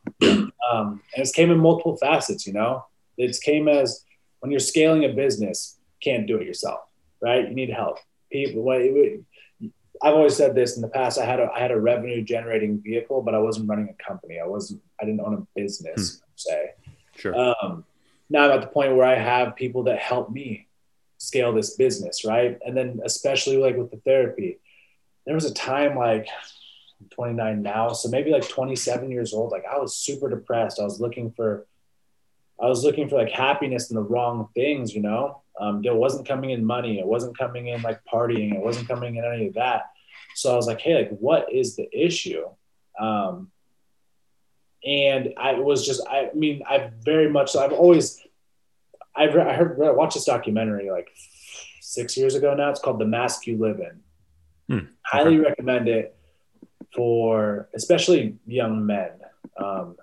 [0.73, 2.87] um, and it's came in multiple facets, you know?
[3.19, 4.03] It's came as
[4.39, 6.81] when you're scaling a business, can't do it yourself,
[7.21, 7.47] right?
[7.47, 7.99] You need help
[8.31, 8.69] people.
[10.03, 11.19] I've always said this in the past.
[11.19, 14.39] I had a I had a revenue generating vehicle, but I wasn't running a company.
[14.43, 14.83] I wasn't.
[15.01, 16.21] I didn't own a business.
[16.21, 16.27] Hmm.
[16.37, 16.71] Say,
[17.17, 17.35] sure.
[17.39, 17.85] Um,
[18.31, 20.69] now I'm at the point where I have people that help me
[21.19, 22.59] scale this business, right?
[22.65, 24.59] And then especially like with the therapy,
[25.27, 26.27] there was a time like
[27.01, 29.53] I'm 29 now, so maybe like 27 years old.
[29.53, 30.81] Like I was super depressed.
[30.81, 31.67] I was looking for,
[32.61, 35.43] I was looking for like happiness in the wrong things, you know.
[35.61, 36.99] Um, it wasn't coming in money.
[36.99, 38.55] It wasn't coming in like partying.
[38.55, 39.91] It wasn't coming in any of that.
[40.35, 42.45] So I was like, hey, like, what is the issue?
[42.99, 43.51] Um,
[44.85, 48.23] and I was just, I mean, I very much, I've always,
[49.15, 51.11] I've I heard, I watched this documentary like
[51.81, 52.71] six years ago now.
[52.71, 54.01] It's called The Mask You Live In.
[54.69, 54.87] Hmm.
[55.03, 56.17] Highly recommend it
[56.95, 59.11] for especially young men.
[59.63, 59.97] Um,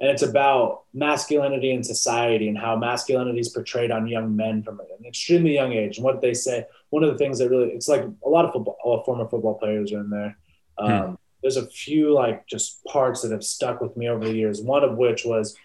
[0.00, 4.80] and it's about masculinity in society and how masculinity is portrayed on young men from
[4.80, 5.98] an extremely young age.
[5.98, 8.52] And what they say, one of the things that really, it's like a lot of
[8.52, 10.36] football, all former football players are in there.
[10.78, 10.92] Hmm.
[10.92, 11.14] Um, hmm.
[11.42, 14.62] There's a few like just parts that have stuck with me over the years.
[14.62, 15.56] One of which was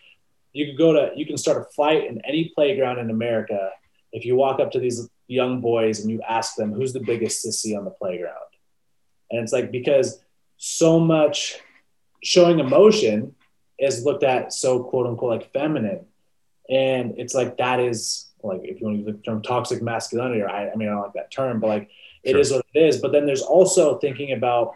[0.54, 3.72] you could go to, you can start a fight in any playground in America
[4.12, 7.46] if you walk up to these young boys and you ask them who's the biggest
[7.46, 8.36] sissy on the playground
[9.30, 10.20] and it's like because
[10.58, 11.60] so much
[12.24, 13.36] showing emotion
[13.80, 16.06] is looked at so quote unquote like feminine
[16.70, 20.42] and it's like that is like if you want to use the term toxic masculinity
[20.42, 21.90] or I, I mean i don't like that term but like
[22.24, 22.40] it sure.
[22.40, 24.76] is what it is but then there's also thinking about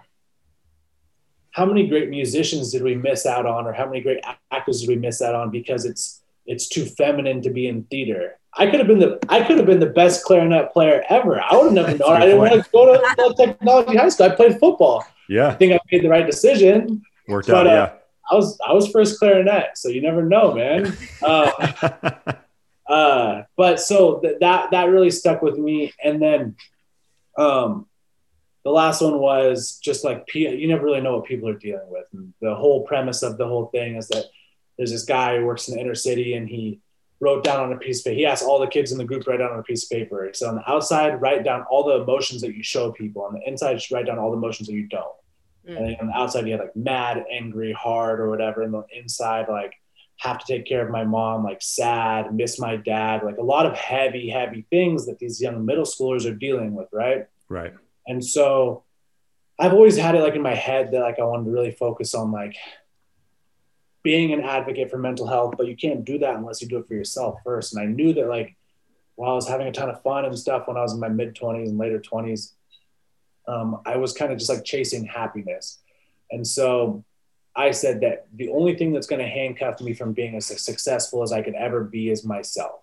[1.51, 4.89] how many great musicians did we miss out on or how many great actors did
[4.89, 8.79] we miss out on because it's it's too feminine to be in theater I could
[8.79, 11.41] have been the I could have been the best clarinet player ever.
[11.41, 12.15] I would have never known.
[12.15, 12.51] I didn't point.
[12.51, 14.27] want to go to technology high school.
[14.27, 15.05] I played football.
[15.27, 17.01] Yeah, I think I made the right decision.
[17.27, 17.67] Worked but, out.
[17.67, 17.93] Uh, yeah,
[18.29, 20.97] I was I was first clarinet, so you never know, man.
[21.21, 22.11] Uh,
[22.87, 25.93] uh, but so th- that that really stuck with me.
[26.03, 26.55] And then,
[27.37, 27.87] um,
[28.63, 32.05] the last one was just like you never really know what people are dealing with.
[32.13, 34.25] And the whole premise of the whole thing is that
[34.77, 36.79] there's this guy who works in the inner city, and he
[37.19, 38.15] wrote down on a piece of paper.
[38.15, 39.89] He asked all the kids in the group to write down on a piece of
[39.89, 40.29] paper.
[40.33, 43.23] So on the outside, write down all the emotions that you show people.
[43.23, 45.15] On the inside, just write down all the emotions that you don't.
[45.67, 45.77] Mm.
[45.77, 48.61] And on the outside, you had like mad, angry, hard, or whatever.
[48.61, 49.73] And the inside, like
[50.17, 53.65] have to take care of my mom, like sad, miss my dad, like a lot
[53.65, 57.25] of heavy, heavy things that these young middle schoolers are dealing with, right?
[57.49, 57.73] Right.
[58.07, 58.83] And so
[59.59, 62.13] I've always had it like in my head that like I wanted to really focus
[62.13, 62.55] on like
[64.01, 66.87] being an advocate for mental health, but you can't do that unless you do it
[66.87, 67.73] for yourself first.
[67.73, 68.55] And I knew that like
[69.15, 71.09] while I was having a ton of fun and stuff when I was in my
[71.09, 72.53] mid 20s and later 20s,
[73.47, 75.79] um, I was kind of just like chasing happiness.
[76.31, 77.03] And so
[77.55, 81.23] I said that the only thing that's going to handcuff me from being as successful
[81.23, 82.81] as I could ever be is myself.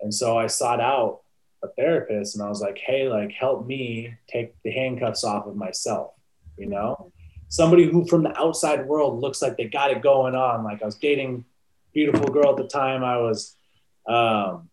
[0.00, 1.20] And so I sought out
[1.62, 5.56] a therapist and I was like, hey, like, help me take the handcuffs off of
[5.56, 6.12] myself,
[6.56, 7.12] you know?
[7.48, 10.64] somebody who from the outside world looks like they got it going on.
[10.64, 11.44] Like I was dating
[11.92, 13.02] beautiful girl at the time.
[13.02, 13.56] I was
[14.06, 14.68] um,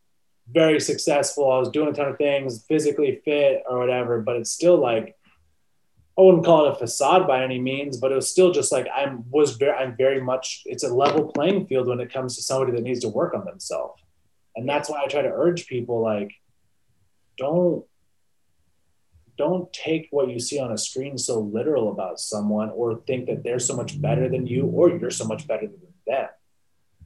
[0.51, 1.51] very successful.
[1.51, 5.15] I was doing a ton of things, physically fit or whatever, but it's still like,
[6.17, 8.87] I wouldn't call it a facade by any means, but it was still just like
[8.95, 12.41] I'm was very I'm very much it's a level playing field when it comes to
[12.41, 14.01] somebody that needs to work on themselves.
[14.55, 16.31] And that's why I try to urge people like
[17.37, 17.83] don't
[19.37, 23.43] don't take what you see on a screen so literal about someone or think that
[23.43, 26.29] they're so much better than you or you're so much better than them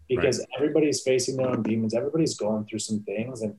[0.09, 0.47] because right.
[0.57, 3.55] everybody's facing their own demons everybody's going through some things and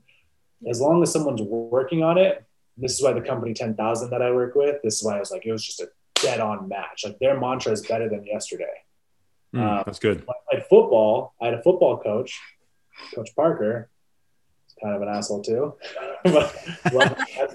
[0.68, 2.44] as long as someone's working on it
[2.76, 5.30] this is why the company 10000 that i work with this is why i was
[5.30, 5.88] like it was just a
[6.22, 8.84] dead on match like their mantra is better than yesterday
[9.54, 12.38] mm, um, that's good I had football i had a football coach
[13.14, 13.88] coach parker
[14.82, 15.74] kind of an asshole too.
[16.24, 16.56] but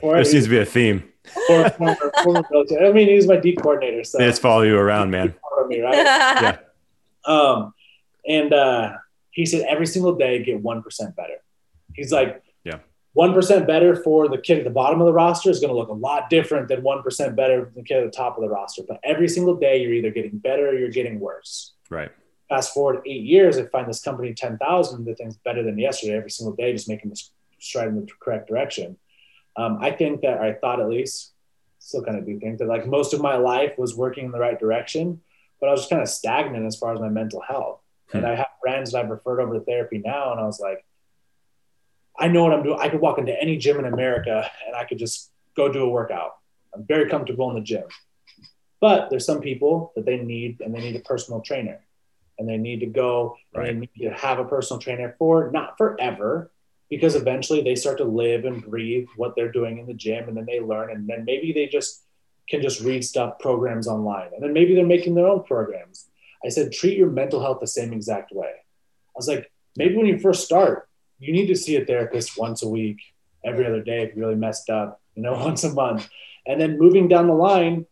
[0.02, 1.04] there seems to be a theme.
[1.48, 2.43] Former, former, former
[2.82, 5.34] I mean, he's my D coordinator, so they just follow you around, man.
[5.68, 5.96] Me, right?
[5.96, 6.58] yeah.
[7.26, 7.74] Um,
[8.28, 8.93] and uh,
[9.32, 11.38] he said every single day get one percent better.
[11.93, 12.80] He's like, yeah,
[13.13, 15.76] one percent better for the kid at the bottom of the roster is going to
[15.76, 18.43] look a lot different than one percent better for the kid at the top of
[18.43, 18.84] the roster.
[18.88, 21.73] But every single day, you're either getting better or you're getting worse.
[21.89, 22.11] Right
[22.49, 26.30] fast forward eight years, I find this company 10,000, the thing's better than yesterday every
[26.30, 28.97] single day, just making this stride in the correct direction.
[29.57, 31.34] Um, I think that, I thought at least,
[31.80, 34.39] still kind of do think that like most of my life was working in the
[34.39, 35.21] right direction,
[35.59, 37.80] but I was just kind of stagnant as far as my mental health.
[38.12, 38.18] Hmm.
[38.18, 40.86] And I have friends that I've referred over to therapy now, and I was like,
[42.18, 42.78] I know what I'm doing.
[42.80, 45.89] I could walk into any gym in America and I could just go do a
[45.89, 46.38] workout.
[46.74, 47.84] I'm very comfortable in the gym.
[48.80, 51.80] But there's some people that they need and they need a personal trainer
[52.38, 53.70] and they need to go right.
[53.70, 56.51] and they need to have a personal trainer for not forever
[56.89, 60.38] because eventually they start to live and breathe what they're doing in the gym and
[60.38, 62.03] then they learn and then maybe they just
[62.47, 66.08] can just read stuff programs online and then maybe they're making their own programs
[66.46, 70.06] i said treat your mental health the same exact way i was like maybe when
[70.06, 70.88] you first start
[71.20, 73.00] you need to see a therapist once a week
[73.43, 76.08] every other day if you really messed up you know once a month
[76.46, 77.86] and then moving down the line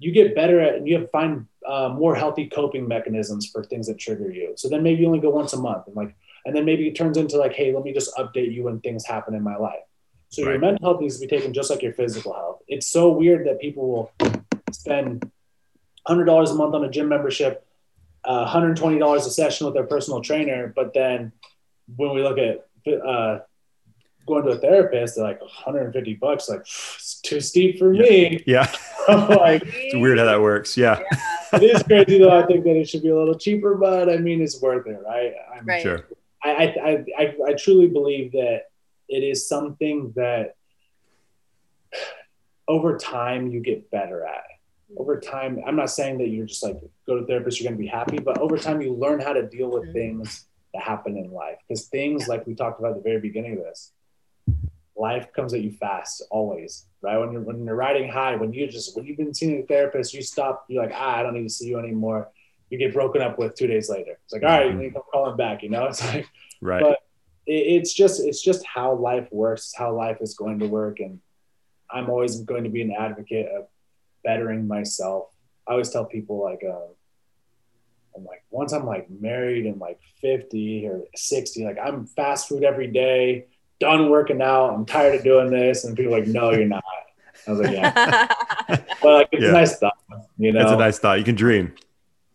[0.00, 3.62] you get better at and you have to find uh, more healthy coping mechanisms for
[3.62, 4.54] things that trigger you.
[4.56, 6.94] So then maybe you only go once a month and like, and then maybe it
[6.94, 9.84] turns into like, hey, let me just update you when things happen in my life.
[10.30, 10.52] So right.
[10.52, 12.62] your mental health needs to be taken just like your physical health.
[12.66, 14.12] It's so weird that people will
[14.72, 15.30] spend
[16.06, 17.66] hundred dollars a month on a gym membership,
[18.26, 21.32] $120 a session with their personal trainer, but then
[21.96, 22.66] when we look at
[23.04, 23.40] uh,
[24.26, 28.02] going to a therapist, they're like 150 bucks, like it's too steep for yeah.
[28.02, 28.44] me.
[28.46, 28.70] Yeah.
[29.08, 30.76] like, it's weird how that works.
[30.76, 31.00] Yeah.
[31.12, 31.58] yeah.
[31.60, 32.38] it is crazy though.
[32.38, 35.00] I think that it should be a little cheaper, but I mean, it's worth it,
[35.04, 35.32] right?
[35.54, 35.82] I'm right.
[35.82, 36.06] sure.
[36.42, 38.64] I, I, I, I truly believe that
[39.08, 40.54] it is something that
[42.68, 44.44] over time you get better at.
[44.96, 47.82] Over time, I'm not saying that you're just like go to therapist, you're going to
[47.82, 49.92] be happy, but over time you learn how to deal with mm-hmm.
[49.92, 51.56] things that happen in life.
[51.66, 53.92] Because things like we talked about at the very beginning of this,
[54.96, 57.18] life comes at you fast always, right?
[57.18, 60.12] When you're when you're riding high, when you just when you've been seeing a therapist,
[60.12, 62.28] you stop, you're like, ah, I don't need to see you anymore.
[62.68, 64.18] You get broken up with two days later.
[64.24, 65.86] It's like, all right, you need to come calling back, you know?
[65.88, 66.26] It's like
[66.60, 66.82] Right.
[66.82, 66.98] but
[67.46, 71.00] it, it's just it's just how life works, how life is going to work.
[71.00, 71.20] And
[71.90, 73.66] I'm always going to be an advocate of
[74.24, 75.28] bettering myself.
[75.68, 76.86] I always tell people like uh
[78.16, 82.64] I'm like once I'm like married and like 50 or 60, like I'm fast food
[82.64, 83.46] every day,
[83.78, 84.70] done working out.
[84.74, 85.84] I'm tired of doing this.
[85.84, 86.82] And people are like, no, you're not.
[87.46, 88.26] I was like, yeah.
[89.02, 89.48] But like it's Yeah.
[89.50, 89.96] a nice thought,
[90.38, 90.58] you know.
[90.60, 91.18] That's a nice thought.
[91.18, 91.74] You can dream.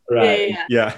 [0.10, 0.50] right.
[0.50, 0.96] Yeah, yeah, Yeah.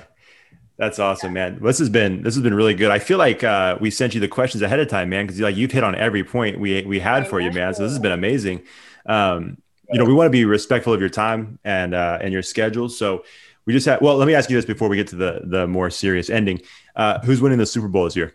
[0.77, 1.57] That's awesome, man.
[1.59, 2.91] This has been this has been really good.
[2.91, 5.55] I feel like uh, we sent you the questions ahead of time, man, because like
[5.55, 7.73] you've hit on every point we we had for you, man.
[7.73, 8.61] So this has been amazing.
[9.07, 9.57] Um,
[9.91, 12.89] you know, we want to be respectful of your time and uh, and your schedule.
[12.89, 13.23] So
[13.65, 14.01] we just had.
[14.01, 16.61] Well, let me ask you this before we get to the the more serious ending.
[16.95, 18.33] Uh, who's winning the Super Bowl this year?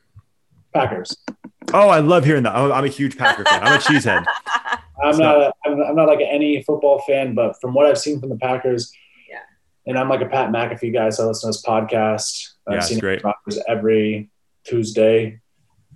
[0.75, 1.17] Packers.
[1.75, 2.55] Oh, I love hearing that.
[2.55, 3.63] I'm I'm a huge Packer fan.
[3.63, 4.25] I'm a cheesehead.
[5.05, 7.99] I'm So- not a, I'm, I'm not like any football fan, but from what I've
[7.99, 8.93] seen from the Packers,
[9.29, 9.39] Yeah.
[9.87, 12.51] and I'm like a Pat McAfee guy, so I listen to his podcast.
[12.69, 13.23] Yeah, I've it's seen great.
[13.25, 14.31] Rodgers every
[14.65, 15.41] Tuesday,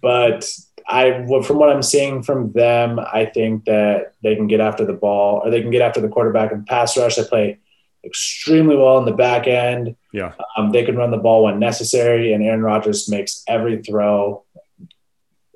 [0.02, 0.50] but
[0.88, 4.92] I from what I'm seeing from them, I think that they can get after the
[4.92, 7.16] ball or they can get after the quarterback and pass rush.
[7.16, 7.58] They play
[8.04, 9.96] extremely well in the back end.
[10.12, 10.34] Yeah.
[10.56, 14.44] Um, they can run the ball when necessary, and Aaron Rodgers makes every throw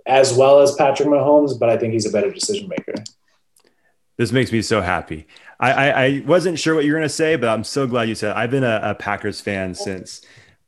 [0.07, 2.95] as well as Patrick Mahomes, but I think he's a better decision maker.
[4.17, 5.27] This makes me so happy.
[5.61, 8.09] I, I, I wasn't sure what you were going to say, but I'm so glad
[8.09, 8.33] you said.
[8.33, 8.37] it.
[8.37, 10.23] I've been a, a Packers fan since.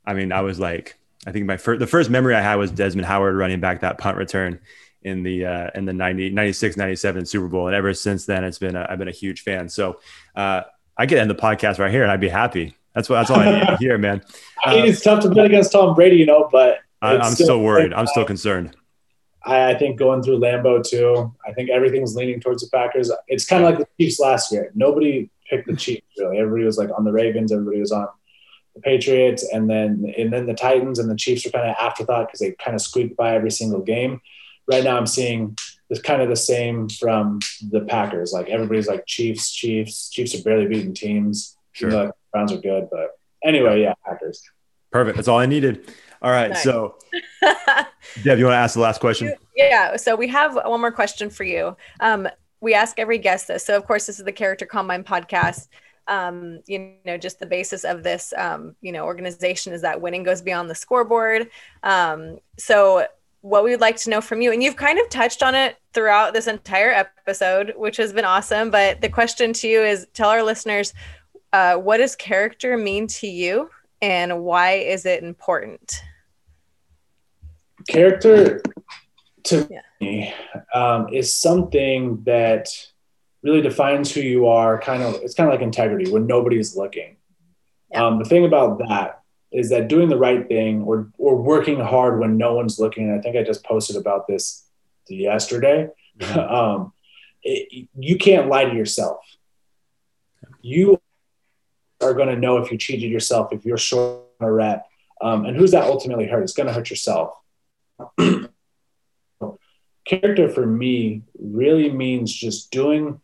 [0.05, 2.71] I mean, I was like, I think my first, the first memory I had was
[2.71, 4.59] Desmond Howard running back that punt return
[5.03, 8.59] in the uh, in the 90, 96, 97 Super Bowl, and ever since then, it's
[8.59, 9.69] been a, I've been a huge fan.
[9.69, 9.99] So
[10.35, 10.61] uh,
[10.97, 12.75] I could end the podcast right here, and I'd be happy.
[12.93, 14.21] That's what that's all I need to hear, man.
[14.63, 17.61] I mean, it's tough to bet against Tom Brady, you know, but I, I'm still
[17.61, 17.93] worried.
[17.93, 18.75] I'm still concerned.
[19.45, 23.11] I, I think going through Lambeau too, I think everything's leaning towards the Packers.
[23.27, 24.71] It's kind of like the Chiefs last year.
[24.75, 26.37] Nobody picked the Chiefs really.
[26.37, 27.51] Everybody was like on the Ravens.
[27.51, 28.07] Everybody was on
[28.75, 32.27] the Patriots, and then and then the Titans and the Chiefs were kind of afterthought
[32.27, 34.21] because they kind of squeaked by every single game.
[34.67, 35.57] Right now, I'm seeing
[35.89, 38.31] this kind of the same from the Packers.
[38.31, 41.57] Like everybody's like Chiefs, Chiefs, Chiefs are barely beating teams.
[41.73, 41.89] Sure.
[41.89, 43.11] Even though the Browns are good, but
[43.43, 44.41] anyway, yeah, Packers.
[44.91, 45.15] Perfect.
[45.17, 45.91] That's all I needed.
[46.21, 46.51] All right.
[46.51, 46.63] Nice.
[46.63, 46.95] So,
[48.23, 49.33] Deb, you want to ask the last question?
[49.55, 49.97] yeah.
[49.97, 51.75] So we have one more question for you.
[51.99, 52.27] Um,
[52.61, 53.65] we ask every guest this.
[53.65, 55.67] So of course, this is the Character Combine podcast.
[56.07, 60.23] Um, you know, just the basis of this, um, you know, organization is that winning
[60.23, 61.49] goes beyond the scoreboard.
[61.83, 63.07] Um, so
[63.41, 65.77] what we would like to know from you, and you've kind of touched on it
[65.93, 68.69] throughout this entire episode, which has been awesome.
[68.69, 70.93] But the question to you is, tell our listeners,
[71.51, 73.69] uh, what does character mean to you,
[74.01, 76.01] and why is it important?
[77.87, 78.61] character
[79.43, 79.81] to Yeah.
[79.99, 80.33] me
[80.73, 82.67] um, is something that
[83.43, 87.17] really defines who you are kind of it's kind of like integrity when nobody's looking.
[87.91, 88.07] Yeah.
[88.07, 89.21] um, the thing about that
[89.51, 93.21] is that doing the right thing or or working hard when no one's looking i
[93.21, 94.65] think i just posted about this
[95.07, 95.89] yesterday.
[96.35, 96.93] Um,
[97.41, 99.25] it, you can't lie to yourself.
[100.61, 101.01] You
[101.99, 104.85] are going to know if you cheated yourself if you're short on a rep
[105.23, 106.43] um, and who's that ultimately hurt?
[106.43, 107.33] It's going to hurt yourself.
[110.05, 113.21] Character for me really means just doing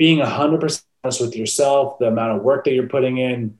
[0.00, 3.58] being 100% honest with yourself the amount of work that you're putting in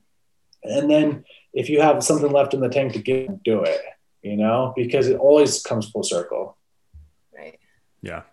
[0.63, 1.23] and then
[1.53, 3.81] if you have something left in the tank to give do it
[4.23, 6.57] you know because it always comes full circle
[7.41, 7.59] Right.
[8.01, 8.23] Yeah.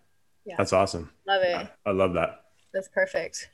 [0.45, 0.55] Yeah.
[0.59, 1.11] That's awesome.
[1.27, 1.69] Love it.
[1.85, 2.45] I love that.
[2.73, 3.51] That's perfect.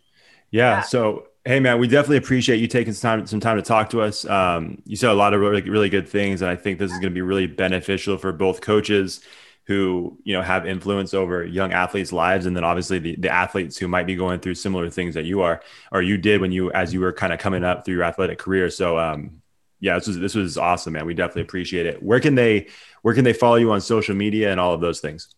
[0.50, 0.76] Yeah.
[0.76, 0.82] Yeah.
[0.82, 4.00] So, hey, man, we definitely appreciate you taking some time, some time to talk to
[4.00, 4.24] us.
[4.24, 6.98] Um, you said a lot of really, really good things, and I think this is
[6.98, 9.20] going to be really beneficial for both coaches
[9.66, 13.76] who you know have influence over young athletes' lives, and then obviously the, the athletes
[13.76, 15.62] who might be going through similar things that you are
[15.92, 18.38] or you did when you as you were kind of coming up through your athletic
[18.38, 18.70] career.
[18.70, 19.42] So, um,
[19.80, 21.06] yeah, this was this was awesome, man.
[21.06, 22.02] We definitely appreciate it.
[22.02, 22.68] Where can they
[23.02, 25.34] where can they follow you on social media and all of those things?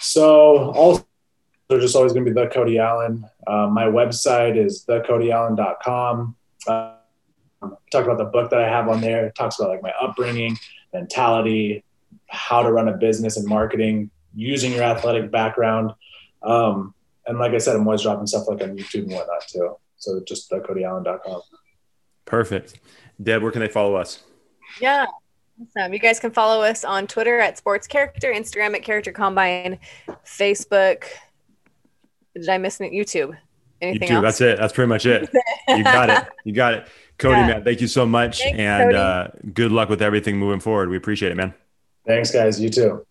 [0.00, 1.06] so also
[1.68, 6.34] they're just always going to be the cody allen uh, my website is thecodyallen.com
[6.66, 6.94] uh,
[7.92, 10.56] talk about the book that i have on there it talks about like my upbringing
[10.92, 11.84] mentality
[12.30, 15.92] how to run a business and marketing using your athletic background
[16.42, 16.94] um,
[17.26, 20.20] and like i said i'm always dropping stuff like on youtube and whatnot too so
[20.26, 21.42] just thecodyallen.com
[22.26, 22.78] Perfect.
[23.20, 24.22] Deb, where can they follow us?
[24.80, 25.06] Yeah.
[25.76, 25.92] Awesome.
[25.92, 29.80] You guys can follow us on Twitter at Sports Character, Instagram at Character Combine,
[30.24, 31.04] Facebook.
[32.36, 32.92] Did I miss it?
[32.92, 33.36] YouTube?
[33.82, 34.12] Anything YouTube.
[34.12, 34.22] else?
[34.22, 34.58] That's it.
[34.60, 35.28] That's pretty much it.
[35.68, 36.24] You got it.
[36.44, 36.86] You got it.
[37.18, 37.46] Cody, Yeah.
[37.48, 38.38] man, thank you so much.
[38.38, 40.88] Thanks, and uh, good luck with everything moving forward.
[40.88, 41.52] We appreciate it, man.
[42.06, 42.60] Thanks guys.
[42.60, 43.06] You too